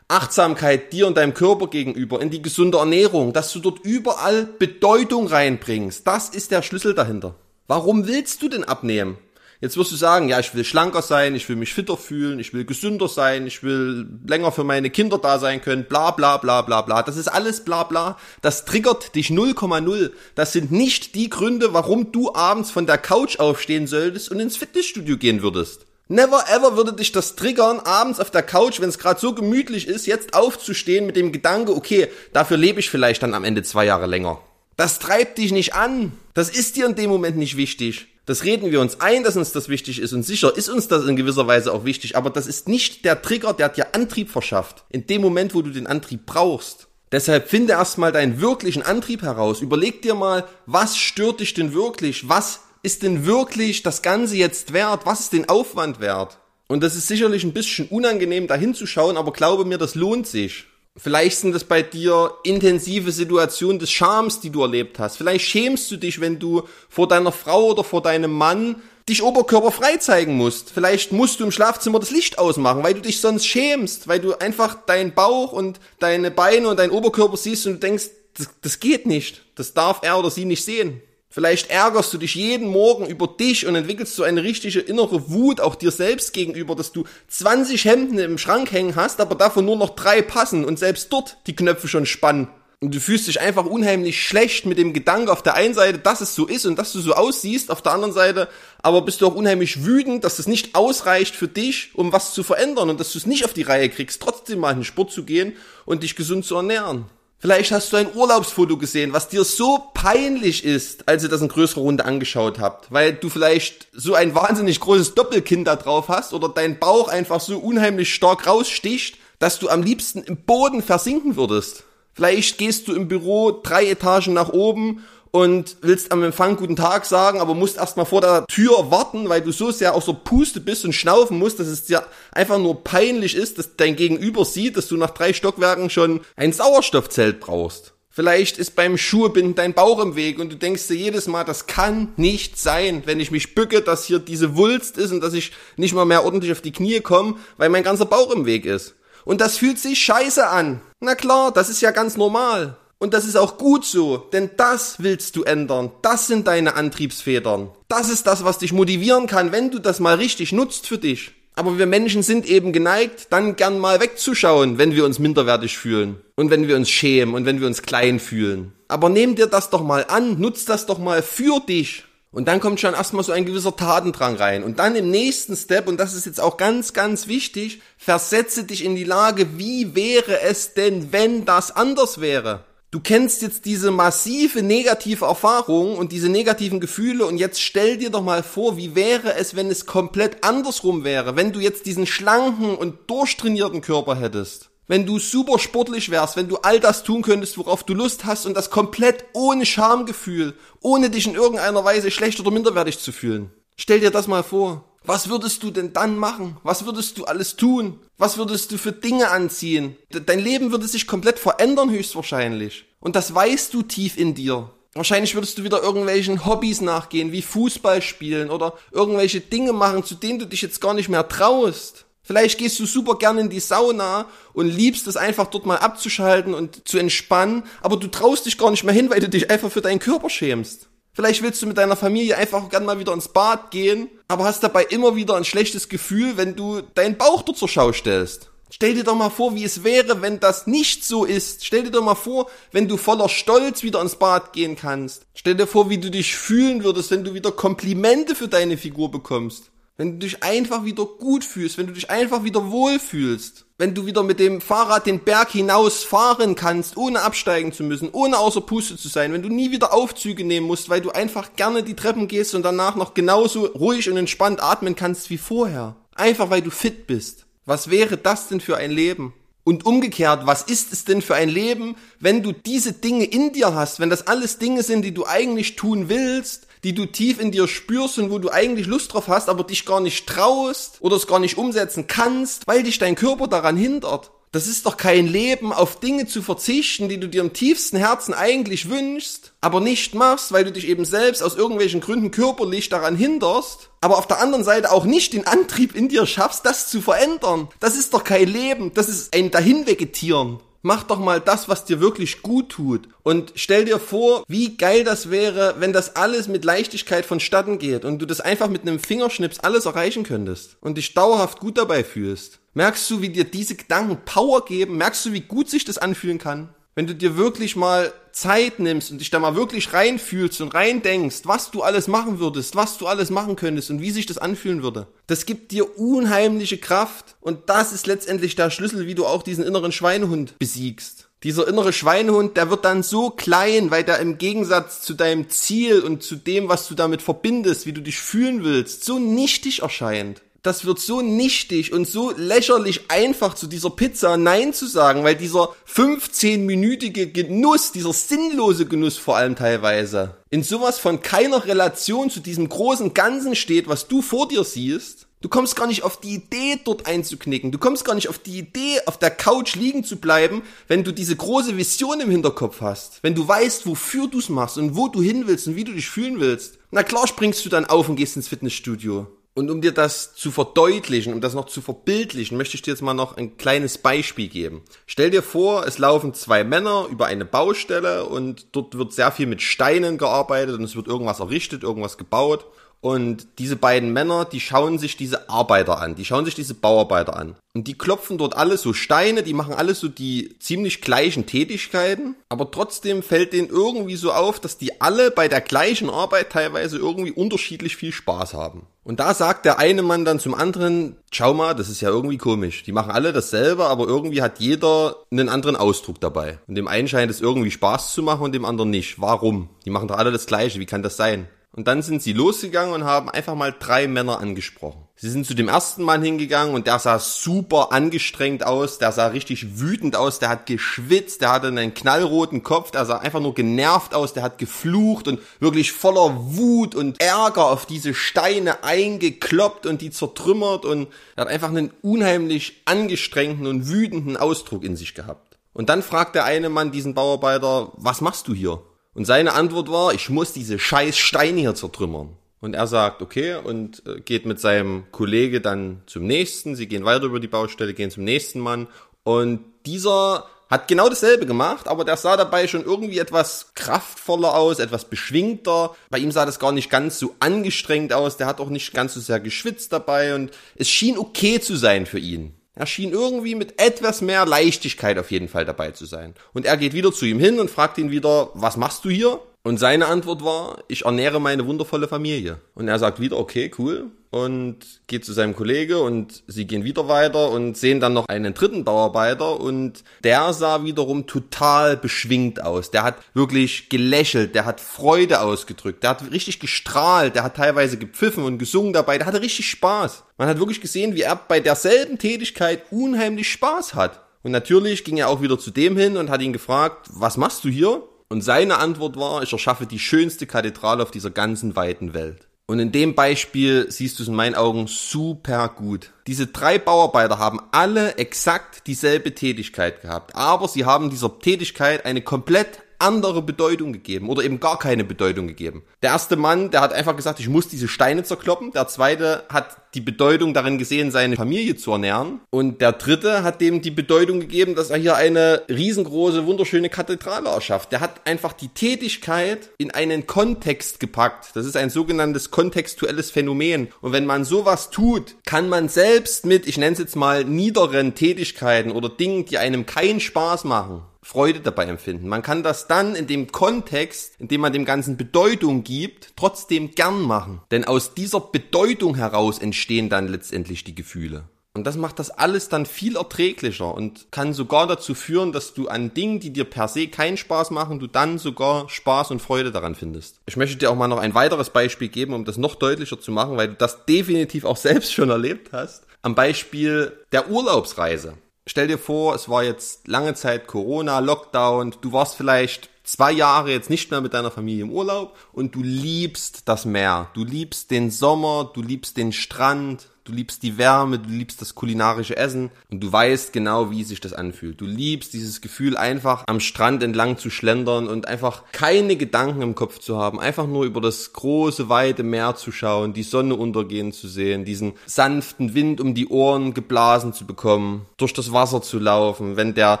Achtsamkeit 0.06 0.92
dir 0.92 1.08
und 1.08 1.16
deinem 1.16 1.34
Körper 1.34 1.66
gegenüber, 1.66 2.22
in 2.22 2.30
die 2.30 2.40
gesunde 2.40 2.78
Ernährung, 2.78 3.32
dass 3.32 3.52
du 3.52 3.58
dort 3.58 3.80
überall 3.84 4.44
Bedeutung 4.44 5.26
reinbringst. 5.26 6.06
Das 6.06 6.28
ist 6.28 6.52
der 6.52 6.62
Schlüssel 6.62 6.94
dahinter. 6.94 7.34
Warum 7.66 8.06
willst 8.06 8.42
du 8.42 8.48
denn 8.48 8.62
abnehmen? 8.62 9.18
Jetzt 9.66 9.76
wirst 9.76 9.90
du 9.90 9.96
sagen, 9.96 10.28
ja, 10.28 10.38
ich 10.38 10.54
will 10.54 10.64
schlanker 10.64 11.02
sein, 11.02 11.34
ich 11.34 11.48
will 11.48 11.56
mich 11.56 11.74
fitter 11.74 11.96
fühlen, 11.96 12.38
ich 12.38 12.54
will 12.54 12.64
gesünder 12.64 13.08
sein, 13.08 13.48
ich 13.48 13.64
will 13.64 14.06
länger 14.24 14.52
für 14.52 14.62
meine 14.62 14.90
Kinder 14.90 15.18
da 15.18 15.40
sein 15.40 15.60
können, 15.60 15.86
bla 15.86 16.12
bla 16.12 16.36
bla 16.36 16.62
bla 16.62 16.82
bla. 16.82 17.02
Das 17.02 17.16
ist 17.16 17.26
alles 17.26 17.64
bla 17.64 17.82
bla. 17.82 18.16
Das 18.42 18.64
triggert 18.64 19.16
dich 19.16 19.30
0,0. 19.30 20.12
Das 20.36 20.52
sind 20.52 20.70
nicht 20.70 21.16
die 21.16 21.28
Gründe, 21.28 21.74
warum 21.74 22.12
du 22.12 22.32
abends 22.32 22.70
von 22.70 22.86
der 22.86 22.96
Couch 22.96 23.40
aufstehen 23.40 23.88
solltest 23.88 24.30
und 24.30 24.38
ins 24.38 24.56
Fitnessstudio 24.56 25.16
gehen 25.16 25.42
würdest. 25.42 25.86
Never 26.06 26.44
ever 26.48 26.76
würde 26.76 26.92
dich 26.92 27.10
das 27.10 27.34
triggern, 27.34 27.80
abends 27.80 28.20
auf 28.20 28.30
der 28.30 28.44
Couch, 28.44 28.80
wenn 28.80 28.88
es 28.88 29.00
gerade 29.00 29.18
so 29.18 29.34
gemütlich 29.34 29.88
ist, 29.88 30.06
jetzt 30.06 30.34
aufzustehen 30.34 31.06
mit 31.06 31.16
dem 31.16 31.32
Gedanke, 31.32 31.74
okay, 31.74 32.06
dafür 32.32 32.56
lebe 32.56 32.78
ich 32.78 32.88
vielleicht 32.88 33.24
dann 33.24 33.34
am 33.34 33.42
Ende 33.42 33.64
zwei 33.64 33.84
Jahre 33.84 34.06
länger. 34.06 34.38
Das 34.76 35.00
treibt 35.00 35.38
dich 35.38 35.50
nicht 35.50 35.74
an. 35.74 36.12
Das 36.34 36.50
ist 36.50 36.76
dir 36.76 36.86
in 36.86 36.94
dem 36.94 37.10
Moment 37.10 37.36
nicht 37.36 37.56
wichtig. 37.56 38.06
Das 38.26 38.42
reden 38.42 38.72
wir 38.72 38.80
uns 38.80 39.00
ein, 39.00 39.22
dass 39.22 39.36
uns 39.36 39.52
das 39.52 39.68
wichtig 39.68 40.00
ist 40.00 40.12
und 40.12 40.24
sicher 40.24 40.56
ist 40.56 40.68
uns 40.68 40.88
das 40.88 41.06
in 41.06 41.14
gewisser 41.14 41.46
Weise 41.46 41.72
auch 41.72 41.84
wichtig, 41.84 42.16
aber 42.16 42.28
das 42.28 42.48
ist 42.48 42.68
nicht 42.68 43.04
der 43.04 43.22
Trigger, 43.22 43.52
der 43.54 43.68
dir 43.68 43.94
Antrieb 43.94 44.30
verschafft. 44.30 44.84
In 44.90 45.06
dem 45.06 45.22
Moment, 45.22 45.54
wo 45.54 45.62
du 45.62 45.70
den 45.70 45.86
Antrieb 45.86 46.26
brauchst. 46.26 46.88
Deshalb 47.12 47.48
finde 47.48 47.74
erstmal 47.74 48.10
deinen 48.10 48.40
wirklichen 48.40 48.82
Antrieb 48.82 49.22
heraus. 49.22 49.60
Überleg 49.60 50.02
dir 50.02 50.16
mal, 50.16 50.44
was 50.66 50.96
stört 50.96 51.38
dich 51.38 51.54
denn 51.54 51.72
wirklich? 51.72 52.28
Was 52.28 52.60
ist 52.82 53.04
denn 53.04 53.26
wirklich 53.26 53.84
das 53.84 54.02
Ganze 54.02 54.36
jetzt 54.36 54.72
wert? 54.72 55.06
Was 55.06 55.20
ist 55.20 55.32
den 55.32 55.48
Aufwand 55.48 56.00
wert? 56.00 56.38
Und 56.66 56.82
das 56.82 56.96
ist 56.96 57.06
sicherlich 57.06 57.44
ein 57.44 57.52
bisschen 57.52 57.86
unangenehm, 57.86 58.48
dahin 58.48 58.74
zu 58.74 58.88
schauen, 58.88 59.16
aber 59.16 59.32
glaube 59.32 59.64
mir, 59.64 59.78
das 59.78 59.94
lohnt 59.94 60.26
sich. 60.26 60.66
Vielleicht 60.98 61.38
sind 61.38 61.52
das 61.52 61.64
bei 61.64 61.82
dir 61.82 62.32
intensive 62.42 63.12
Situationen 63.12 63.78
des 63.78 63.90
Schams, 63.90 64.40
die 64.40 64.50
du 64.50 64.62
erlebt 64.62 64.98
hast. 64.98 65.18
Vielleicht 65.18 65.44
schämst 65.44 65.90
du 65.90 65.96
dich, 65.96 66.20
wenn 66.20 66.38
du 66.38 66.62
vor 66.88 67.06
deiner 67.06 67.32
Frau 67.32 67.66
oder 67.66 67.84
vor 67.84 68.00
deinem 68.00 68.32
Mann 68.32 68.76
dich 69.08 69.22
oberkörperfrei 69.22 69.98
zeigen 69.98 70.36
musst. 70.36 70.70
Vielleicht 70.70 71.12
musst 71.12 71.38
du 71.38 71.44
im 71.44 71.52
Schlafzimmer 71.52 72.00
das 72.00 72.10
Licht 72.10 72.38
ausmachen, 72.38 72.82
weil 72.82 72.94
du 72.94 73.02
dich 73.02 73.20
sonst 73.20 73.46
schämst, 73.46 74.08
weil 74.08 74.20
du 74.20 74.34
einfach 74.38 74.74
deinen 74.86 75.12
Bauch 75.12 75.52
und 75.52 75.78
deine 75.98 76.30
Beine 76.30 76.68
und 76.68 76.78
deinen 76.78 76.90
Oberkörper 76.90 77.36
siehst 77.36 77.66
und 77.66 77.74
du 77.74 77.78
denkst, 77.78 78.06
das, 78.38 78.48
das 78.62 78.80
geht 78.80 79.06
nicht. 79.06 79.42
Das 79.54 79.74
darf 79.74 80.00
er 80.02 80.18
oder 80.18 80.30
sie 80.30 80.44
nicht 80.44 80.64
sehen. 80.64 81.02
Vielleicht 81.36 81.68
ärgerst 81.68 82.14
du 82.14 82.16
dich 82.16 82.34
jeden 82.34 82.66
Morgen 82.66 83.04
über 83.04 83.26
dich 83.26 83.66
und 83.66 83.74
entwickelst 83.74 84.16
so 84.16 84.22
eine 84.22 84.42
richtige 84.42 84.80
innere 84.80 85.30
Wut 85.30 85.60
auch 85.60 85.74
dir 85.74 85.90
selbst 85.90 86.32
gegenüber, 86.32 86.74
dass 86.74 86.92
du 86.92 87.04
20 87.28 87.84
Hemden 87.84 88.18
im 88.18 88.38
Schrank 88.38 88.72
hängen 88.72 88.96
hast, 88.96 89.20
aber 89.20 89.34
davon 89.34 89.66
nur 89.66 89.76
noch 89.76 89.90
drei 89.90 90.22
passen 90.22 90.64
und 90.64 90.78
selbst 90.78 91.12
dort 91.12 91.36
die 91.46 91.54
Knöpfe 91.54 91.88
schon 91.88 92.06
spannen. 92.06 92.48
Und 92.80 92.94
du 92.94 93.00
fühlst 93.00 93.28
dich 93.28 93.38
einfach 93.38 93.66
unheimlich 93.66 94.26
schlecht 94.26 94.64
mit 94.64 94.78
dem 94.78 94.94
Gedanken 94.94 95.28
auf 95.28 95.42
der 95.42 95.52
einen 95.52 95.74
Seite, 95.74 95.98
dass 95.98 96.22
es 96.22 96.34
so 96.34 96.46
ist 96.46 96.64
und 96.64 96.78
dass 96.78 96.94
du 96.94 97.00
so 97.00 97.12
aussiehst, 97.12 97.70
auf 97.70 97.82
der 97.82 97.92
anderen 97.92 98.14
Seite 98.14 98.48
aber 98.78 99.02
bist 99.02 99.20
du 99.20 99.26
auch 99.26 99.34
unheimlich 99.34 99.84
wütend, 99.84 100.24
dass 100.24 100.38
es 100.38 100.46
nicht 100.46 100.74
ausreicht 100.74 101.36
für 101.36 101.48
dich, 101.48 101.90
um 101.92 102.14
was 102.14 102.32
zu 102.32 102.44
verändern 102.44 102.88
und 102.88 102.98
dass 102.98 103.12
du 103.12 103.18
es 103.18 103.26
nicht 103.26 103.44
auf 103.44 103.52
die 103.52 103.60
Reihe 103.60 103.90
kriegst, 103.90 104.22
trotzdem 104.22 104.60
mal 104.60 104.70
in 104.70 104.78
den 104.78 104.84
Sport 104.84 105.12
zu 105.12 105.24
gehen 105.24 105.52
und 105.84 106.02
dich 106.02 106.16
gesund 106.16 106.46
zu 106.46 106.56
ernähren. 106.56 107.04
Vielleicht 107.38 107.70
hast 107.70 107.92
du 107.92 107.98
ein 107.98 108.14
Urlaubsfoto 108.14 108.78
gesehen, 108.78 109.12
was 109.12 109.28
dir 109.28 109.44
so 109.44 109.90
peinlich 109.92 110.64
ist, 110.64 111.06
als 111.06 111.22
ihr 111.22 111.28
das 111.28 111.42
in 111.42 111.48
größerer 111.48 111.82
Runde 111.82 112.06
angeschaut 112.06 112.58
habt, 112.58 112.90
weil 112.90 113.12
du 113.12 113.28
vielleicht 113.28 113.88
so 113.92 114.14
ein 114.14 114.34
wahnsinnig 114.34 114.80
großes 114.80 115.14
Doppelkinn 115.14 115.64
da 115.64 115.76
drauf 115.76 116.08
hast 116.08 116.32
oder 116.32 116.48
dein 116.48 116.78
Bauch 116.78 117.08
einfach 117.08 117.40
so 117.40 117.58
unheimlich 117.58 118.14
stark 118.14 118.46
raussticht, 118.46 119.18
dass 119.38 119.58
du 119.58 119.68
am 119.68 119.82
liebsten 119.82 120.22
im 120.22 120.38
Boden 120.38 120.82
versinken 120.82 121.36
würdest. 121.36 121.84
Vielleicht 122.14 122.56
gehst 122.56 122.88
du 122.88 122.94
im 122.94 123.08
Büro 123.08 123.50
drei 123.50 123.90
Etagen 123.90 124.32
nach 124.32 124.48
oben 124.48 125.04
und 125.36 125.76
willst 125.82 126.12
am 126.12 126.22
Empfang 126.22 126.56
guten 126.56 126.76
Tag 126.76 127.04
sagen, 127.04 127.40
aber 127.40 127.54
musst 127.54 127.76
erstmal 127.76 128.06
vor 128.06 128.22
der 128.22 128.46
Tür 128.46 128.90
warten, 128.90 129.28
weil 129.28 129.42
du 129.42 129.52
so 129.52 129.70
sehr 129.70 129.94
aus 129.94 130.06
der 130.06 130.14
Puste 130.14 130.60
bist 130.60 130.86
und 130.86 130.94
schnaufen 130.94 131.38
musst, 131.38 131.60
dass 131.60 131.66
es 131.66 131.84
dir 131.84 132.06
einfach 132.32 132.58
nur 132.58 132.82
peinlich 132.82 133.34
ist, 133.36 133.58
dass 133.58 133.76
dein 133.76 133.96
Gegenüber 133.96 134.46
sieht, 134.46 134.78
dass 134.78 134.88
du 134.88 134.96
nach 134.96 135.10
drei 135.10 135.34
Stockwerken 135.34 135.90
schon 135.90 136.22
ein 136.36 136.54
Sauerstoffzelt 136.54 137.38
brauchst. 137.40 137.92
Vielleicht 138.08 138.56
ist 138.56 138.76
beim 138.76 138.96
Schuhebinden 138.96 139.54
dein 139.54 139.74
Bauch 139.74 140.00
im 140.00 140.16
Weg 140.16 140.38
und 140.38 140.50
du 140.50 140.56
denkst 140.56 140.88
dir 140.88 140.96
jedes 140.96 141.26
Mal, 141.26 141.44
das 141.44 141.66
kann 141.66 142.14
nicht 142.16 142.58
sein, 142.58 143.02
wenn 143.04 143.20
ich 143.20 143.30
mich 143.30 143.54
bücke, 143.54 143.82
dass 143.82 144.06
hier 144.06 144.20
diese 144.20 144.56
Wulst 144.56 144.96
ist 144.96 145.12
und 145.12 145.20
dass 145.20 145.34
ich 145.34 145.52
nicht 145.76 145.92
mal 145.92 146.06
mehr 146.06 146.24
ordentlich 146.24 146.52
auf 146.52 146.62
die 146.62 146.72
Knie 146.72 147.00
komme, 147.00 147.34
weil 147.58 147.68
mein 147.68 147.82
ganzer 147.82 148.06
Bauch 148.06 148.30
im 148.30 148.46
Weg 148.46 148.64
ist. 148.64 148.94
Und 149.26 149.42
das 149.42 149.58
fühlt 149.58 149.78
sich 149.78 149.98
scheiße 149.98 150.48
an. 150.48 150.80
Na 151.00 151.14
klar, 151.14 151.52
das 151.52 151.68
ist 151.68 151.82
ja 151.82 151.90
ganz 151.90 152.16
normal. 152.16 152.78
Und 152.98 153.12
das 153.12 153.26
ist 153.26 153.36
auch 153.36 153.58
gut 153.58 153.84
so, 153.84 154.16
denn 154.16 154.50
das 154.56 154.96
willst 155.02 155.36
du 155.36 155.42
ändern. 155.42 155.92
Das 156.00 156.26
sind 156.26 156.46
deine 156.46 156.76
Antriebsfedern. 156.76 157.70
Das 157.88 158.08
ist 158.08 158.26
das, 158.26 158.44
was 158.44 158.58
dich 158.58 158.72
motivieren 158.72 159.26
kann, 159.26 159.52
wenn 159.52 159.70
du 159.70 159.78
das 159.78 160.00
mal 160.00 160.16
richtig 160.16 160.52
nutzt 160.52 160.86
für 160.86 160.96
dich. 160.96 161.32
Aber 161.54 161.78
wir 161.78 161.86
Menschen 161.86 162.22
sind 162.22 162.46
eben 162.46 162.72
geneigt, 162.72 163.28
dann 163.30 163.56
gern 163.56 163.78
mal 163.78 164.00
wegzuschauen, 164.00 164.78
wenn 164.78 164.94
wir 164.94 165.04
uns 165.04 165.18
minderwertig 165.18 165.78
fühlen 165.78 166.20
und 166.36 166.50
wenn 166.50 166.68
wir 166.68 166.76
uns 166.76 166.90
schämen 166.90 167.34
und 167.34 167.46
wenn 167.46 167.60
wir 167.60 167.66
uns 167.66 167.82
klein 167.82 168.20
fühlen. 168.20 168.72
Aber 168.88 169.08
nehm 169.08 169.36
dir 169.36 169.46
das 169.46 169.70
doch 169.70 169.82
mal 169.82 170.04
an, 170.08 170.38
nutz 170.38 170.64
das 170.64 170.86
doch 170.86 170.98
mal 170.98 171.22
für 171.22 171.60
dich. 171.60 172.04
Und 172.30 172.48
dann 172.48 172.60
kommt 172.60 172.80
schon 172.80 172.92
erstmal 172.92 173.24
so 173.24 173.32
ein 173.32 173.46
gewisser 173.46 173.74
Tatendrang 173.74 174.36
rein. 174.36 174.62
Und 174.62 174.78
dann 174.78 174.94
im 174.96 175.10
nächsten 175.10 175.56
Step, 175.56 175.88
und 175.88 175.98
das 175.98 176.12
ist 176.12 176.26
jetzt 176.26 176.40
auch 176.40 176.58
ganz, 176.58 176.92
ganz 176.92 177.28
wichtig, 177.28 177.80
versetze 177.96 178.64
dich 178.64 178.84
in 178.84 178.94
die 178.94 179.04
Lage, 179.04 179.58
wie 179.58 179.94
wäre 179.94 180.42
es 180.42 180.74
denn, 180.74 181.12
wenn 181.12 181.46
das 181.46 181.74
anders 181.74 182.20
wäre? 182.20 182.64
Du 182.96 183.02
kennst 183.02 183.42
jetzt 183.42 183.66
diese 183.66 183.90
massive 183.90 184.62
negative 184.62 185.26
Erfahrung 185.26 185.98
und 185.98 186.12
diese 186.12 186.30
negativen 186.30 186.80
Gefühle 186.80 187.26
und 187.26 187.36
jetzt 187.36 187.60
stell 187.60 187.98
dir 187.98 188.08
doch 188.08 188.22
mal 188.22 188.42
vor, 188.42 188.78
wie 188.78 188.94
wäre 188.94 189.34
es, 189.34 189.54
wenn 189.54 189.70
es 189.70 189.84
komplett 189.84 190.42
andersrum 190.42 191.04
wäre, 191.04 191.36
wenn 191.36 191.52
du 191.52 191.60
jetzt 191.60 191.84
diesen 191.84 192.06
schlanken 192.06 192.74
und 192.74 193.10
durchtrainierten 193.10 193.82
Körper 193.82 194.16
hättest. 194.16 194.70
Wenn 194.86 195.04
du 195.04 195.18
super 195.18 195.58
sportlich 195.58 196.10
wärst, 196.10 196.38
wenn 196.38 196.48
du 196.48 196.56
all 196.56 196.80
das 196.80 197.02
tun 197.02 197.20
könntest, 197.20 197.58
worauf 197.58 197.84
du 197.84 197.92
Lust 197.92 198.24
hast 198.24 198.46
und 198.46 198.56
das 198.56 198.70
komplett 198.70 199.26
ohne 199.34 199.66
Schamgefühl, 199.66 200.54
ohne 200.80 201.10
dich 201.10 201.26
in 201.26 201.34
irgendeiner 201.34 201.84
Weise 201.84 202.10
schlecht 202.10 202.40
oder 202.40 202.50
minderwertig 202.50 202.98
zu 202.98 203.12
fühlen. 203.12 203.50
Stell 203.76 204.00
dir 204.00 204.10
das 204.10 204.26
mal 204.26 204.42
vor. 204.42 204.84
Was 205.04 205.28
würdest 205.28 205.62
du 205.62 205.70
denn 205.70 205.92
dann 205.92 206.16
machen? 206.16 206.56
Was 206.62 206.86
würdest 206.86 207.18
du 207.18 207.26
alles 207.26 207.56
tun? 207.56 208.00
Was 208.16 208.38
würdest 208.38 208.72
du 208.72 208.78
für 208.78 208.92
Dinge 208.92 209.28
anziehen? 209.28 209.96
Dein 210.10 210.40
Leben 210.40 210.72
würde 210.72 210.88
sich 210.88 211.06
komplett 211.06 211.38
verändern 211.38 211.90
höchstwahrscheinlich. 211.90 212.85
Und 213.00 213.16
das 213.16 213.34
weißt 213.34 213.72
du 213.74 213.82
tief 213.82 214.16
in 214.16 214.34
dir. 214.34 214.70
Wahrscheinlich 214.94 215.34
würdest 215.34 215.58
du 215.58 215.64
wieder 215.64 215.82
irgendwelchen 215.82 216.46
Hobbys 216.46 216.80
nachgehen, 216.80 217.30
wie 217.30 217.42
Fußball 217.42 218.00
spielen 218.00 218.50
oder 218.50 218.74
irgendwelche 218.92 219.40
Dinge 219.40 219.74
machen, 219.74 220.04
zu 220.04 220.14
denen 220.14 220.38
du 220.38 220.46
dich 220.46 220.62
jetzt 220.62 220.80
gar 220.80 220.94
nicht 220.94 221.10
mehr 221.10 221.28
traust. 221.28 222.06
Vielleicht 222.22 222.58
gehst 222.58 222.80
du 222.80 222.86
super 222.86 223.18
gern 223.18 223.38
in 223.38 223.50
die 223.50 223.60
Sauna 223.60 224.26
und 224.52 224.68
liebst 224.68 225.06
es 225.06 225.16
einfach 225.16 225.46
dort 225.46 225.64
mal 225.64 225.76
abzuschalten 225.76 226.54
und 226.54 226.88
zu 226.88 226.98
entspannen, 226.98 227.62
aber 227.82 227.96
du 227.96 228.08
traust 228.08 228.46
dich 228.46 228.58
gar 228.58 228.70
nicht 228.70 228.82
mehr 228.82 228.94
hin, 228.94 229.10
weil 229.10 229.20
du 229.20 229.28
dich 229.28 229.50
einfach 229.50 229.70
für 229.70 229.82
deinen 229.82 230.00
Körper 230.00 230.28
schämst. 230.28 230.88
Vielleicht 231.12 231.42
willst 231.42 231.62
du 231.62 231.66
mit 231.66 231.78
deiner 231.78 231.94
Familie 231.94 232.36
einfach 232.36 232.68
gern 232.68 232.84
mal 232.84 232.98
wieder 232.98 233.12
ins 233.12 233.28
Bad 233.28 233.70
gehen, 233.70 234.10
aber 234.28 234.44
hast 234.44 234.62
dabei 234.62 234.84
immer 234.84 235.14
wieder 235.14 235.36
ein 235.36 235.44
schlechtes 235.44 235.88
Gefühl, 235.88 236.36
wenn 236.36 236.56
du 236.56 236.80
deinen 236.80 237.16
Bauch 237.16 237.42
dort 237.42 237.58
zur 237.58 237.68
Schau 237.68 237.92
stellst. 237.92 238.50
Stell 238.70 238.94
dir 238.94 239.04
doch 239.04 239.14
mal 239.14 239.30
vor, 239.30 239.54
wie 239.54 239.64
es 239.64 239.84
wäre, 239.84 240.22
wenn 240.22 240.40
das 240.40 240.66
nicht 240.66 241.04
so 241.04 241.24
ist. 241.24 241.64
Stell 241.64 241.84
dir 241.84 241.90
doch 241.90 242.04
mal 242.04 242.14
vor, 242.14 242.50
wenn 242.72 242.88
du 242.88 242.96
voller 242.96 243.28
Stolz 243.28 243.82
wieder 243.82 244.00
ins 244.00 244.16
Bad 244.16 244.52
gehen 244.52 244.76
kannst. 244.76 245.26
Stell 245.34 245.54
dir 245.54 245.66
vor, 245.66 245.88
wie 245.88 245.98
du 245.98 246.10
dich 246.10 246.36
fühlen 246.36 246.84
würdest, 246.84 247.10
wenn 247.10 247.24
du 247.24 247.34
wieder 247.34 247.52
Komplimente 247.52 248.34
für 248.34 248.48
deine 248.48 248.76
Figur 248.76 249.10
bekommst. 249.10 249.70
Wenn 249.96 250.12
du 250.12 250.26
dich 250.26 250.42
einfach 250.42 250.84
wieder 250.84 251.04
gut 251.04 251.44
fühlst, 251.44 251.78
wenn 251.78 251.86
du 251.86 251.92
dich 251.92 252.10
einfach 252.10 252.44
wieder 252.44 252.70
wohl 252.70 252.98
fühlst 252.98 253.66
wenn 253.78 253.94
du 253.94 254.06
wieder 254.06 254.22
mit 254.22 254.40
dem 254.40 254.60
Fahrrad 254.60 255.06
den 255.06 255.20
Berg 255.20 255.50
hinaus 255.50 256.02
fahren 256.02 256.54
kannst, 256.54 256.96
ohne 256.96 257.20
absteigen 257.20 257.72
zu 257.72 257.82
müssen, 257.82 258.08
ohne 258.10 258.38
außer 258.38 258.62
Puste 258.62 258.96
zu 258.96 259.08
sein, 259.08 259.32
wenn 259.32 259.42
du 259.42 259.48
nie 259.48 259.70
wieder 259.70 259.92
Aufzüge 259.92 260.44
nehmen 260.44 260.66
musst, 260.66 260.88
weil 260.88 261.00
du 261.00 261.10
einfach 261.10 261.54
gerne 261.56 261.82
die 261.82 261.94
Treppen 261.94 262.28
gehst 262.28 262.54
und 262.54 262.62
danach 262.62 262.96
noch 262.96 263.14
genauso 263.14 263.66
ruhig 263.66 264.08
und 264.08 264.16
entspannt 264.16 264.62
atmen 264.62 264.96
kannst 264.96 265.28
wie 265.30 265.38
vorher. 265.38 265.96
Einfach 266.14 266.48
weil 266.48 266.62
du 266.62 266.70
fit 266.70 267.06
bist. 267.06 267.45
Was 267.66 267.90
wäre 267.90 268.16
das 268.16 268.46
denn 268.46 268.60
für 268.60 268.76
ein 268.76 268.92
Leben? 268.92 269.34
Und 269.64 269.84
umgekehrt, 269.84 270.46
was 270.46 270.62
ist 270.62 270.92
es 270.92 271.04
denn 271.04 271.20
für 271.20 271.34
ein 271.34 271.48
Leben, 271.48 271.96
wenn 272.20 272.44
du 272.44 272.52
diese 272.52 272.92
Dinge 272.92 273.24
in 273.24 273.52
dir 273.52 273.74
hast, 273.74 273.98
wenn 273.98 274.08
das 274.08 274.28
alles 274.28 274.58
Dinge 274.58 274.84
sind, 274.84 275.02
die 275.02 275.12
du 275.12 275.26
eigentlich 275.26 275.74
tun 275.74 276.08
willst, 276.08 276.68
die 276.84 276.94
du 276.94 277.06
tief 277.06 277.40
in 277.40 277.50
dir 277.50 277.66
spürst 277.66 278.20
und 278.20 278.30
wo 278.30 278.38
du 278.38 278.50
eigentlich 278.50 278.86
Lust 278.86 279.12
drauf 279.12 279.26
hast, 279.26 279.48
aber 279.48 279.64
dich 279.64 279.84
gar 279.84 280.00
nicht 280.00 280.28
traust 280.28 280.98
oder 281.00 281.16
es 281.16 281.26
gar 281.26 281.40
nicht 281.40 281.58
umsetzen 281.58 282.06
kannst, 282.06 282.68
weil 282.68 282.84
dich 282.84 283.00
dein 283.00 283.16
Körper 283.16 283.48
daran 283.48 283.76
hindert. 283.76 284.30
Das 284.56 284.68
ist 284.68 284.86
doch 284.86 284.96
kein 284.96 285.26
Leben, 285.26 285.70
auf 285.70 286.00
Dinge 286.00 286.26
zu 286.26 286.40
verzichten, 286.40 287.10
die 287.10 287.20
du 287.20 287.28
dir 287.28 287.42
im 287.42 287.52
tiefsten 287.52 287.98
Herzen 287.98 288.32
eigentlich 288.32 288.88
wünschst, 288.88 289.52
aber 289.60 289.82
nicht 289.82 290.14
machst, 290.14 290.50
weil 290.50 290.64
du 290.64 290.72
dich 290.72 290.88
eben 290.88 291.04
selbst 291.04 291.42
aus 291.42 291.56
irgendwelchen 291.56 292.00
Gründen 292.00 292.30
körperlich 292.30 292.88
daran 292.88 293.16
hinderst, 293.16 293.90
aber 294.00 294.16
auf 294.16 294.26
der 294.26 294.40
anderen 294.40 294.64
Seite 294.64 294.92
auch 294.92 295.04
nicht 295.04 295.34
den 295.34 295.46
Antrieb 295.46 295.94
in 295.94 296.08
dir 296.08 296.24
schaffst, 296.24 296.64
das 296.64 296.88
zu 296.88 297.02
verändern. 297.02 297.68
Das 297.80 297.98
ist 297.98 298.14
doch 298.14 298.24
kein 298.24 298.48
Leben, 298.48 298.94
das 298.94 299.10
ist 299.10 299.36
ein 299.36 299.50
Dahinvegetieren. 299.50 300.60
Mach 300.80 301.02
doch 301.02 301.18
mal 301.18 301.38
das, 301.38 301.68
was 301.68 301.84
dir 301.84 302.00
wirklich 302.00 302.40
gut 302.40 302.70
tut. 302.70 303.10
Und 303.24 303.52
stell 303.56 303.84
dir 303.84 303.98
vor, 303.98 304.42
wie 304.48 304.78
geil 304.78 305.04
das 305.04 305.30
wäre, 305.30 305.74
wenn 305.80 305.92
das 305.92 306.16
alles 306.16 306.48
mit 306.48 306.64
Leichtigkeit 306.64 307.26
vonstatten 307.26 307.78
geht 307.78 308.06
und 308.06 308.20
du 308.20 308.24
das 308.24 308.40
einfach 308.40 308.70
mit 308.70 308.82
einem 308.82 309.00
Fingerschnips 309.00 309.58
alles 309.58 309.84
erreichen 309.84 310.22
könntest 310.22 310.78
und 310.80 310.96
dich 310.96 311.12
dauerhaft 311.12 311.60
gut 311.60 311.76
dabei 311.76 312.02
fühlst. 312.04 312.60
Merkst 312.76 313.10
du, 313.10 313.22
wie 313.22 313.30
dir 313.30 313.44
diese 313.44 313.74
Gedanken 313.74 314.18
Power 314.26 314.62
geben? 314.62 314.98
Merkst 314.98 315.24
du, 315.24 315.32
wie 315.32 315.40
gut 315.40 315.70
sich 315.70 315.86
das 315.86 315.96
anfühlen 315.96 316.36
kann? 316.36 316.68
Wenn 316.94 317.06
du 317.06 317.14
dir 317.14 317.38
wirklich 317.38 317.74
mal 317.74 318.12
Zeit 318.32 318.80
nimmst 318.80 319.10
und 319.10 319.22
dich 319.22 319.30
da 319.30 319.38
mal 319.38 319.56
wirklich 319.56 319.94
reinfühlst 319.94 320.60
und 320.60 320.74
reindenkst, 320.74 321.44
was 321.44 321.70
du 321.70 321.82
alles 321.82 322.06
machen 322.06 322.38
würdest, 322.38 322.76
was 322.76 322.98
du 322.98 323.06
alles 323.06 323.30
machen 323.30 323.56
könntest 323.56 323.88
und 323.88 324.02
wie 324.02 324.10
sich 324.10 324.26
das 324.26 324.36
anfühlen 324.36 324.82
würde. 324.82 325.06
Das 325.26 325.46
gibt 325.46 325.72
dir 325.72 325.98
unheimliche 325.98 326.76
Kraft 326.76 327.36
und 327.40 327.70
das 327.70 327.94
ist 327.94 328.06
letztendlich 328.06 328.56
der 328.56 328.68
Schlüssel, 328.68 329.06
wie 329.06 329.14
du 329.14 329.24
auch 329.24 329.42
diesen 329.42 329.64
inneren 329.64 329.90
Schweinehund 329.90 330.58
besiegst. 330.58 331.30
Dieser 331.44 331.66
innere 331.66 331.94
Schweinehund, 331.94 332.58
der 332.58 332.68
wird 332.68 332.84
dann 332.84 333.02
so 333.02 333.30
klein, 333.30 333.90
weil 333.90 334.04
der 334.04 334.18
im 334.18 334.36
Gegensatz 334.36 335.00
zu 335.00 335.14
deinem 335.14 335.48
Ziel 335.48 336.00
und 336.00 336.22
zu 336.22 336.36
dem, 336.36 336.68
was 336.68 336.88
du 336.88 336.94
damit 336.94 337.22
verbindest, 337.22 337.86
wie 337.86 337.94
du 337.94 338.02
dich 338.02 338.18
fühlen 338.18 338.64
willst, 338.64 339.02
so 339.02 339.18
nichtig 339.18 339.80
erscheint 339.80 340.42
das 340.66 340.84
wird 340.84 340.98
so 340.98 341.22
nichtig 341.22 341.92
und 341.92 342.08
so 342.08 342.32
lächerlich 342.36 343.10
einfach 343.10 343.54
zu 343.54 343.68
dieser 343.68 343.90
Pizza 343.90 344.36
Nein 344.36 344.72
zu 344.72 344.86
sagen, 344.86 345.22
weil 345.22 345.36
dieser 345.36 345.74
15-minütige 345.88 347.26
Genuss, 347.26 347.92
dieser 347.92 348.12
sinnlose 348.12 348.86
Genuss 348.86 349.16
vor 349.16 349.36
allem 349.36 349.54
teilweise, 349.54 350.34
in 350.50 350.64
sowas 350.64 350.98
von 350.98 351.22
keiner 351.22 351.66
Relation 351.66 352.30
zu 352.30 352.40
diesem 352.40 352.68
großen 352.68 353.14
Ganzen 353.14 353.54
steht, 353.54 353.88
was 353.88 354.08
du 354.08 354.22
vor 354.22 354.48
dir 354.48 354.64
siehst. 354.64 355.26
Du 355.42 355.48
kommst 355.48 355.76
gar 355.76 355.86
nicht 355.86 356.02
auf 356.02 356.18
die 356.18 356.34
Idee, 356.34 356.80
dort 356.82 357.06
einzuknicken. 357.06 357.70
Du 357.70 357.78
kommst 357.78 358.04
gar 358.04 358.14
nicht 358.14 358.28
auf 358.28 358.38
die 358.38 358.58
Idee, 358.58 358.98
auf 359.06 359.18
der 359.18 359.30
Couch 359.30 359.76
liegen 359.76 360.02
zu 360.02 360.16
bleiben, 360.16 360.62
wenn 360.88 361.04
du 361.04 361.12
diese 361.12 361.36
große 361.36 361.76
Vision 361.76 362.20
im 362.20 362.30
Hinterkopf 362.30 362.80
hast. 362.80 363.22
Wenn 363.22 363.34
du 363.34 363.46
weißt, 363.46 363.86
wofür 363.86 364.26
du 364.26 364.40
es 364.40 364.48
machst 364.48 364.78
und 364.78 364.96
wo 364.96 365.06
du 365.06 365.22
hin 365.22 365.44
willst 365.46 365.68
und 365.68 365.76
wie 365.76 365.84
du 365.84 365.92
dich 365.92 366.08
fühlen 366.08 366.40
willst. 366.40 366.78
Na 366.90 367.04
klar 367.04 367.28
springst 367.28 367.64
du 367.64 367.68
dann 367.68 367.84
auf 367.84 368.08
und 368.08 368.16
gehst 368.16 368.34
ins 368.34 368.48
Fitnessstudio. 368.48 369.28
Und 369.56 369.70
um 369.70 369.80
dir 369.80 369.92
das 369.92 370.34
zu 370.34 370.50
verdeutlichen, 370.50 371.32
um 371.32 371.40
das 371.40 371.54
noch 371.54 371.64
zu 371.64 371.80
verbildlichen, 371.80 372.58
möchte 372.58 372.74
ich 372.74 372.82
dir 372.82 372.90
jetzt 372.90 373.00
mal 373.00 373.14
noch 373.14 373.38
ein 373.38 373.56
kleines 373.56 373.96
Beispiel 373.96 374.48
geben. 374.48 374.82
Stell 375.06 375.30
dir 375.30 375.42
vor, 375.42 375.86
es 375.86 375.96
laufen 375.96 376.34
zwei 376.34 376.62
Männer 376.62 377.06
über 377.10 377.24
eine 377.24 377.46
Baustelle 377.46 378.26
und 378.26 378.66
dort 378.72 378.98
wird 378.98 379.14
sehr 379.14 379.32
viel 379.32 379.46
mit 379.46 379.62
Steinen 379.62 380.18
gearbeitet 380.18 380.76
und 380.76 380.84
es 380.84 380.94
wird 380.94 381.06
irgendwas 381.06 381.40
errichtet, 381.40 381.84
irgendwas 381.84 382.18
gebaut. 382.18 382.66
Und 383.06 383.46
diese 383.60 383.76
beiden 383.76 384.12
Männer, 384.12 384.44
die 384.44 384.58
schauen 384.58 384.98
sich 384.98 385.16
diese 385.16 385.48
Arbeiter 385.48 386.00
an, 386.00 386.16
die 386.16 386.24
schauen 386.24 386.44
sich 386.44 386.56
diese 386.56 386.74
Bauarbeiter 386.74 387.36
an. 387.36 387.54
Und 387.72 387.86
die 387.86 387.96
klopfen 387.96 388.36
dort 388.36 388.56
alle 388.56 388.78
so 388.78 388.94
Steine, 388.94 389.44
die 389.44 389.54
machen 389.54 389.74
alles 389.74 390.00
so 390.00 390.08
die 390.08 390.58
ziemlich 390.58 391.02
gleichen 391.02 391.46
Tätigkeiten, 391.46 392.34
aber 392.48 392.68
trotzdem 392.68 393.22
fällt 393.22 393.52
denen 393.52 393.68
irgendwie 393.68 394.16
so 394.16 394.32
auf, 394.32 394.58
dass 394.58 394.76
die 394.76 395.00
alle 395.00 395.30
bei 395.30 395.46
der 395.46 395.60
gleichen 395.60 396.10
Arbeit 396.10 396.50
teilweise 396.50 396.98
irgendwie 396.98 397.30
unterschiedlich 397.30 397.94
viel 397.94 398.10
Spaß 398.10 398.54
haben. 398.54 398.88
Und 399.04 399.20
da 399.20 399.34
sagt 399.34 399.66
der 399.66 399.78
eine 399.78 400.02
Mann 400.02 400.24
dann 400.24 400.40
zum 400.40 400.56
anderen, 400.56 401.14
schau 401.30 401.54
mal, 401.54 401.74
das 401.74 401.88
ist 401.88 402.00
ja 402.00 402.08
irgendwie 402.08 402.38
komisch. 402.38 402.82
Die 402.82 402.90
machen 402.90 403.12
alle 403.12 403.32
dasselbe, 403.32 403.84
aber 403.84 404.08
irgendwie 404.08 404.42
hat 404.42 404.58
jeder 404.58 405.14
einen 405.30 405.48
anderen 405.48 405.76
Ausdruck 405.76 406.20
dabei. 406.20 406.58
Und 406.66 406.74
dem 406.74 406.88
einen 406.88 407.06
scheint 407.06 407.30
es 407.30 407.40
irgendwie 407.40 407.70
Spaß 407.70 408.12
zu 408.14 408.24
machen 408.24 408.42
und 408.42 408.52
dem 408.52 408.64
anderen 408.64 408.90
nicht. 408.90 409.20
Warum? 409.20 409.68
Die 409.84 409.90
machen 409.90 410.08
doch 410.08 410.18
alle 410.18 410.32
das 410.32 410.46
Gleiche. 410.46 410.80
Wie 410.80 410.86
kann 410.86 411.04
das 411.04 411.16
sein? 411.16 411.48
Und 411.76 411.86
dann 411.88 412.00
sind 412.00 412.22
sie 412.22 412.32
losgegangen 412.32 412.94
und 412.94 413.04
haben 413.04 413.28
einfach 413.28 413.54
mal 413.54 413.74
drei 413.78 414.08
Männer 414.08 414.40
angesprochen. 414.40 415.06
Sie 415.14 415.28
sind 415.28 415.46
zu 415.46 415.52
dem 415.52 415.68
ersten 415.68 416.02
Mann 416.02 416.22
hingegangen 416.22 416.74
und 416.74 416.86
der 416.86 416.98
sah 416.98 417.18
super 417.18 417.92
angestrengt 417.92 418.64
aus, 418.64 418.96
der 418.96 419.12
sah 419.12 419.26
richtig 419.26 419.78
wütend 419.78 420.16
aus, 420.16 420.38
der 420.38 420.48
hat 420.48 420.64
geschwitzt, 420.64 421.42
der 421.42 421.52
hatte 421.52 421.68
einen 421.68 421.92
knallroten 421.92 422.62
Kopf, 422.62 422.92
der 422.92 423.04
sah 423.04 423.18
einfach 423.18 423.40
nur 423.40 423.54
genervt 423.54 424.14
aus, 424.14 424.32
der 424.32 424.42
hat 424.42 424.56
geflucht 424.56 425.28
und 425.28 425.40
wirklich 425.60 425.92
voller 425.92 426.56
Wut 426.56 426.94
und 426.94 427.20
Ärger 427.20 427.66
auf 427.66 427.84
diese 427.84 428.14
Steine 428.14 428.82
eingekloppt 428.82 429.84
und 429.84 430.00
die 430.00 430.10
zertrümmert 430.10 430.86
und 430.86 431.08
er 431.34 431.42
hat 431.42 431.48
einfach 431.48 431.68
einen 431.68 431.92
unheimlich 432.00 432.80
angestrengten 432.86 433.66
und 433.66 433.88
wütenden 433.88 434.38
Ausdruck 434.38 434.82
in 434.82 434.96
sich 434.96 435.14
gehabt. 435.14 435.58
Und 435.74 435.90
dann 435.90 436.02
fragt 436.02 436.34
der 436.34 436.44
eine 436.44 436.70
Mann 436.70 436.90
diesen 436.90 437.12
Bauarbeiter, 437.12 437.92
was 437.96 438.22
machst 438.22 438.48
du 438.48 438.54
hier? 438.54 438.80
Und 439.16 439.24
seine 439.24 439.54
Antwort 439.54 439.90
war, 439.90 440.12
ich 440.12 440.28
muss 440.28 440.52
diese 440.52 440.78
scheiß 440.78 441.16
Steine 441.16 441.60
hier 441.60 441.74
zertrümmern. 441.74 442.36
Und 442.60 442.74
er 442.74 442.86
sagt, 442.86 443.22
okay, 443.22 443.54
und 443.54 444.02
äh, 444.06 444.20
geht 444.20 444.44
mit 444.44 444.60
seinem 444.60 445.04
Kollege 445.10 445.62
dann 445.62 446.02
zum 446.04 446.26
nächsten. 446.26 446.76
Sie 446.76 446.86
gehen 446.86 447.06
weiter 447.06 447.24
über 447.24 447.40
die 447.40 447.48
Baustelle, 447.48 447.94
gehen 447.94 448.10
zum 448.10 448.24
nächsten 448.24 448.60
Mann. 448.60 448.88
Und 449.24 449.60
dieser 449.86 450.46
hat 450.68 450.86
genau 450.86 451.08
dasselbe 451.08 451.46
gemacht, 451.46 451.88
aber 451.88 452.04
der 452.04 452.18
sah 452.18 452.36
dabei 452.36 452.68
schon 452.68 452.84
irgendwie 452.84 453.18
etwas 453.18 453.72
kraftvoller 453.74 454.54
aus, 454.54 454.80
etwas 454.80 455.06
beschwingter. 455.06 455.96
Bei 456.10 456.18
ihm 456.18 456.30
sah 456.30 456.44
das 456.44 456.58
gar 456.58 456.72
nicht 456.72 456.90
ganz 456.90 457.18
so 457.18 457.34
angestrengt 457.40 458.12
aus. 458.12 458.36
Der 458.36 458.46
hat 458.46 458.60
auch 458.60 458.68
nicht 458.68 458.92
ganz 458.92 459.14
so 459.14 459.20
sehr 459.20 459.40
geschwitzt 459.40 459.94
dabei 459.94 460.34
und 460.34 460.50
es 460.74 460.90
schien 460.90 461.16
okay 461.16 461.58
zu 461.58 461.76
sein 461.76 462.04
für 462.04 462.18
ihn. 462.18 462.54
Er 462.78 462.86
schien 462.86 463.10
irgendwie 463.10 463.54
mit 463.54 463.80
etwas 463.80 464.20
mehr 464.20 464.44
Leichtigkeit 464.44 465.18
auf 465.18 465.30
jeden 465.30 465.48
Fall 465.48 465.64
dabei 465.64 465.92
zu 465.92 466.04
sein. 466.04 466.34
Und 466.52 466.66
er 466.66 466.76
geht 466.76 466.92
wieder 466.92 467.10
zu 467.10 467.24
ihm 467.24 467.40
hin 467.40 467.58
und 467.58 467.70
fragt 467.70 467.96
ihn 467.96 468.10
wieder, 468.10 468.50
was 468.52 468.76
machst 468.76 469.04
du 469.06 469.10
hier? 469.10 469.40
Und 469.62 469.78
seine 469.78 470.06
Antwort 470.06 470.44
war, 470.44 470.84
ich 470.86 471.06
ernähre 471.06 471.40
meine 471.40 471.66
wundervolle 471.66 472.06
Familie. 472.06 472.60
Und 472.74 472.86
er 472.86 472.98
sagt 472.98 473.18
wieder, 473.18 473.38
okay, 473.38 473.70
cool. 473.78 474.10
Und 474.36 475.00
geht 475.06 475.24
zu 475.24 475.32
seinem 475.32 475.56
Kollege 475.56 475.98
und 475.98 476.42
sie 476.46 476.66
gehen 476.66 476.84
wieder 476.84 477.08
weiter 477.08 477.50
und 477.50 477.74
sehen 477.74 478.00
dann 478.00 478.12
noch 478.12 478.28
einen 478.28 478.52
dritten 478.52 478.84
Bauarbeiter 478.84 479.58
und 479.58 480.04
der 480.24 480.52
sah 480.52 480.84
wiederum 480.84 481.26
total 481.26 481.96
beschwingt 481.96 482.62
aus. 482.62 482.90
Der 482.90 483.02
hat 483.02 483.16
wirklich 483.32 483.88
gelächelt, 483.88 484.54
der 484.54 484.66
hat 484.66 484.82
Freude 484.82 485.40
ausgedrückt, 485.40 486.02
der 486.02 486.10
hat 486.10 486.30
richtig 486.32 486.60
gestrahlt, 486.60 487.34
der 487.34 487.44
hat 487.44 487.56
teilweise 487.56 487.96
gepfiffen 487.96 488.44
und 488.44 488.58
gesungen 488.58 488.92
dabei, 488.92 489.16
der 489.16 489.26
hatte 489.26 489.40
richtig 489.40 489.70
Spaß. 489.70 490.24
Man 490.36 490.48
hat 490.48 490.58
wirklich 490.58 490.82
gesehen, 490.82 491.14
wie 491.14 491.22
er 491.22 491.36
bei 491.36 491.60
derselben 491.60 492.18
Tätigkeit 492.18 492.82
unheimlich 492.90 493.50
Spaß 493.50 493.94
hat. 493.94 494.20
Und 494.42 494.52
natürlich 494.52 495.04
ging 495.04 495.16
er 495.16 495.30
auch 495.30 495.40
wieder 495.40 495.58
zu 495.58 495.70
dem 495.70 495.96
hin 495.96 496.18
und 496.18 496.28
hat 496.28 496.42
ihn 496.42 496.52
gefragt, 496.52 497.06
was 497.10 497.38
machst 497.38 497.64
du 497.64 497.70
hier? 497.70 498.02
Und 498.28 498.42
seine 498.42 498.78
Antwort 498.78 499.16
war, 499.16 499.42
ich 499.42 499.52
erschaffe 499.52 499.86
die 499.86 499.98
schönste 499.98 500.46
Kathedrale 500.46 501.02
auf 501.02 501.10
dieser 501.10 501.30
ganzen 501.30 501.74
weiten 501.74 502.12
Welt. 502.12 502.45
Und 502.68 502.80
in 502.80 502.90
dem 502.90 503.14
Beispiel 503.14 503.92
siehst 503.92 504.18
du 504.18 504.24
es 504.24 504.28
in 504.28 504.34
meinen 504.34 504.56
Augen 504.56 504.88
super 504.88 505.68
gut. 505.68 506.12
Diese 506.26 506.48
drei 506.48 506.78
Bauarbeiter 506.78 507.38
haben 507.38 507.60
alle 507.70 508.16
exakt 508.16 508.88
dieselbe 508.88 509.34
Tätigkeit 509.34 510.02
gehabt, 510.02 510.34
aber 510.34 510.66
sie 510.66 510.84
haben 510.84 511.08
dieser 511.08 511.38
Tätigkeit 511.38 512.04
eine 512.04 512.22
komplett 512.22 512.80
andere 512.98 513.42
Bedeutung 513.42 513.92
gegeben 513.92 514.28
oder 514.28 514.42
eben 514.42 514.60
gar 514.60 514.78
keine 514.78 515.04
Bedeutung 515.04 515.46
gegeben. 515.48 515.82
Der 516.02 516.10
erste 516.10 516.36
Mann, 516.36 516.70
der 516.70 516.80
hat 516.80 516.92
einfach 516.92 517.16
gesagt, 517.16 517.40
ich 517.40 517.48
muss 517.48 517.68
diese 517.68 517.88
Steine 517.88 518.22
zerkloppen. 518.22 518.72
Der 518.72 518.88
zweite 518.88 519.44
hat 519.48 519.76
die 519.94 520.00
Bedeutung 520.00 520.52
darin 520.52 520.78
gesehen, 520.78 521.10
seine 521.10 521.36
Familie 521.36 521.74
zu 521.76 521.92
ernähren. 521.92 522.40
Und 522.50 522.80
der 522.80 522.92
dritte 522.92 523.42
hat 523.42 523.60
dem 523.60 523.80
die 523.80 523.90
Bedeutung 523.90 524.40
gegeben, 524.40 524.74
dass 524.74 524.90
er 524.90 524.98
hier 524.98 525.16
eine 525.16 525.62
riesengroße, 525.68 526.46
wunderschöne 526.46 526.90
Kathedrale 526.90 527.48
erschafft. 527.48 527.92
Der 527.92 528.00
hat 528.00 528.26
einfach 528.26 528.52
die 528.52 528.68
Tätigkeit 528.68 529.70
in 529.78 529.90
einen 529.90 530.26
Kontext 530.26 531.00
gepackt. 531.00 531.50
Das 531.54 531.64
ist 531.64 531.76
ein 531.76 531.90
sogenanntes 531.90 532.50
kontextuelles 532.50 533.30
Phänomen. 533.30 533.88
Und 534.02 534.12
wenn 534.12 534.26
man 534.26 534.44
sowas 534.44 534.90
tut, 534.90 535.36
kann 535.46 535.68
man 535.68 535.88
selbst 535.88 536.44
mit, 536.44 536.66
ich 536.66 536.76
nenne 536.76 536.92
es 536.92 536.98
jetzt 536.98 537.16
mal, 537.16 537.44
niederen 537.44 538.14
Tätigkeiten 538.14 538.92
oder 538.92 539.08
Dingen, 539.08 539.46
die 539.46 539.58
einem 539.58 539.86
keinen 539.86 540.20
Spaß 540.20 540.64
machen, 540.64 541.02
Freude 541.26 541.58
dabei 541.58 541.86
empfinden. 541.86 542.28
Man 542.28 542.42
kann 542.42 542.62
das 542.62 542.86
dann 542.86 543.16
in 543.16 543.26
dem 543.26 543.50
Kontext, 543.50 544.36
in 544.38 544.46
dem 544.46 544.60
man 544.60 544.72
dem 544.72 544.84
Ganzen 544.84 545.16
Bedeutung 545.16 545.82
gibt, 545.82 546.36
trotzdem 546.36 546.92
gern 546.92 547.20
machen. 547.20 547.62
Denn 547.72 547.84
aus 547.84 548.14
dieser 548.14 548.38
Bedeutung 548.38 549.16
heraus 549.16 549.58
entstehen 549.58 550.08
dann 550.08 550.28
letztendlich 550.28 550.84
die 550.84 550.94
Gefühle. 550.94 551.48
Und 551.74 551.84
das 551.84 551.96
macht 551.96 552.20
das 552.20 552.30
alles 552.30 552.68
dann 552.68 552.86
viel 552.86 553.16
erträglicher 553.16 553.92
und 553.92 554.28
kann 554.30 554.52
sogar 554.52 554.86
dazu 554.86 555.14
führen, 555.16 555.50
dass 555.50 555.74
du 555.74 555.88
an 555.88 556.14
Dingen, 556.14 556.38
die 556.38 556.52
dir 556.52 556.64
per 556.64 556.86
se 556.86 557.08
keinen 557.08 557.36
Spaß 557.36 557.72
machen, 557.72 557.98
du 557.98 558.06
dann 558.06 558.38
sogar 558.38 558.88
Spaß 558.88 559.32
und 559.32 559.42
Freude 559.42 559.72
daran 559.72 559.96
findest. 559.96 560.40
Ich 560.46 560.56
möchte 560.56 560.76
dir 560.76 560.92
auch 560.92 560.96
mal 560.96 561.08
noch 561.08 561.18
ein 561.18 561.34
weiteres 561.34 561.70
Beispiel 561.70 562.08
geben, 562.08 562.34
um 562.34 562.44
das 562.44 562.56
noch 562.56 562.76
deutlicher 562.76 563.18
zu 563.18 563.32
machen, 563.32 563.56
weil 563.56 563.68
du 563.68 563.74
das 563.74 564.06
definitiv 564.06 564.64
auch 564.64 564.76
selbst 564.76 565.12
schon 565.12 565.30
erlebt 565.30 565.72
hast. 565.72 566.06
Am 566.22 566.36
Beispiel 566.36 567.12
der 567.32 567.50
Urlaubsreise. 567.50 568.34
Stell 568.68 568.88
dir 568.88 568.98
vor, 568.98 569.34
es 569.36 569.48
war 569.48 569.62
jetzt 569.62 570.08
lange 570.08 570.34
Zeit 570.34 570.66
Corona, 570.66 571.20
Lockdown, 571.20 571.94
du 572.00 572.12
warst 572.12 572.34
vielleicht 572.36 572.90
zwei 573.04 573.30
Jahre 573.30 573.70
jetzt 573.70 573.90
nicht 573.90 574.10
mehr 574.10 574.20
mit 574.20 574.34
deiner 574.34 574.50
Familie 574.50 574.82
im 574.82 574.90
Urlaub 574.90 575.36
und 575.52 575.76
du 575.76 575.82
liebst 575.82 576.62
das 576.68 576.84
Meer, 576.84 577.30
du 577.34 577.44
liebst 577.44 577.92
den 577.92 578.10
Sommer, 578.10 578.68
du 578.74 578.82
liebst 578.82 579.16
den 579.16 579.32
Strand, 579.32 580.08
du 580.26 580.32
liebst 580.32 580.62
die 580.62 580.76
Wärme, 580.76 581.18
du 581.18 581.30
liebst 581.30 581.60
das 581.60 581.74
kulinarische 581.74 582.36
Essen 582.36 582.70
und 582.90 583.00
du 583.00 583.12
weißt 583.12 583.52
genau, 583.52 583.90
wie 583.90 584.04
sich 584.04 584.20
das 584.20 584.32
anfühlt. 584.32 584.80
Du 584.80 584.84
liebst 584.84 585.32
dieses 585.32 585.60
Gefühl, 585.60 585.96
einfach 585.96 586.44
am 586.46 586.60
Strand 586.60 587.02
entlang 587.02 587.38
zu 587.38 587.48
schlendern 587.48 588.08
und 588.08 588.26
einfach 588.26 588.64
keine 588.72 589.16
Gedanken 589.16 589.62
im 589.62 589.74
Kopf 589.74 590.00
zu 590.00 590.18
haben, 590.18 590.40
einfach 590.40 590.66
nur 590.66 590.84
über 590.84 591.00
das 591.00 591.32
große, 591.32 591.88
weite 591.88 592.24
Meer 592.24 592.56
zu 592.56 592.72
schauen, 592.72 593.12
die 593.12 593.22
Sonne 593.22 593.54
untergehen 593.54 594.12
zu 594.12 594.26
sehen, 594.26 594.64
diesen 594.64 594.94
sanften 595.06 595.74
Wind 595.74 596.00
um 596.00 596.14
die 596.14 596.28
Ohren 596.28 596.74
geblasen 596.74 597.32
zu 597.32 597.46
bekommen, 597.46 598.06
durch 598.16 598.32
das 598.32 598.52
Wasser 598.52 598.82
zu 598.82 598.98
laufen, 598.98 599.56
wenn 599.56 599.74
der 599.74 600.00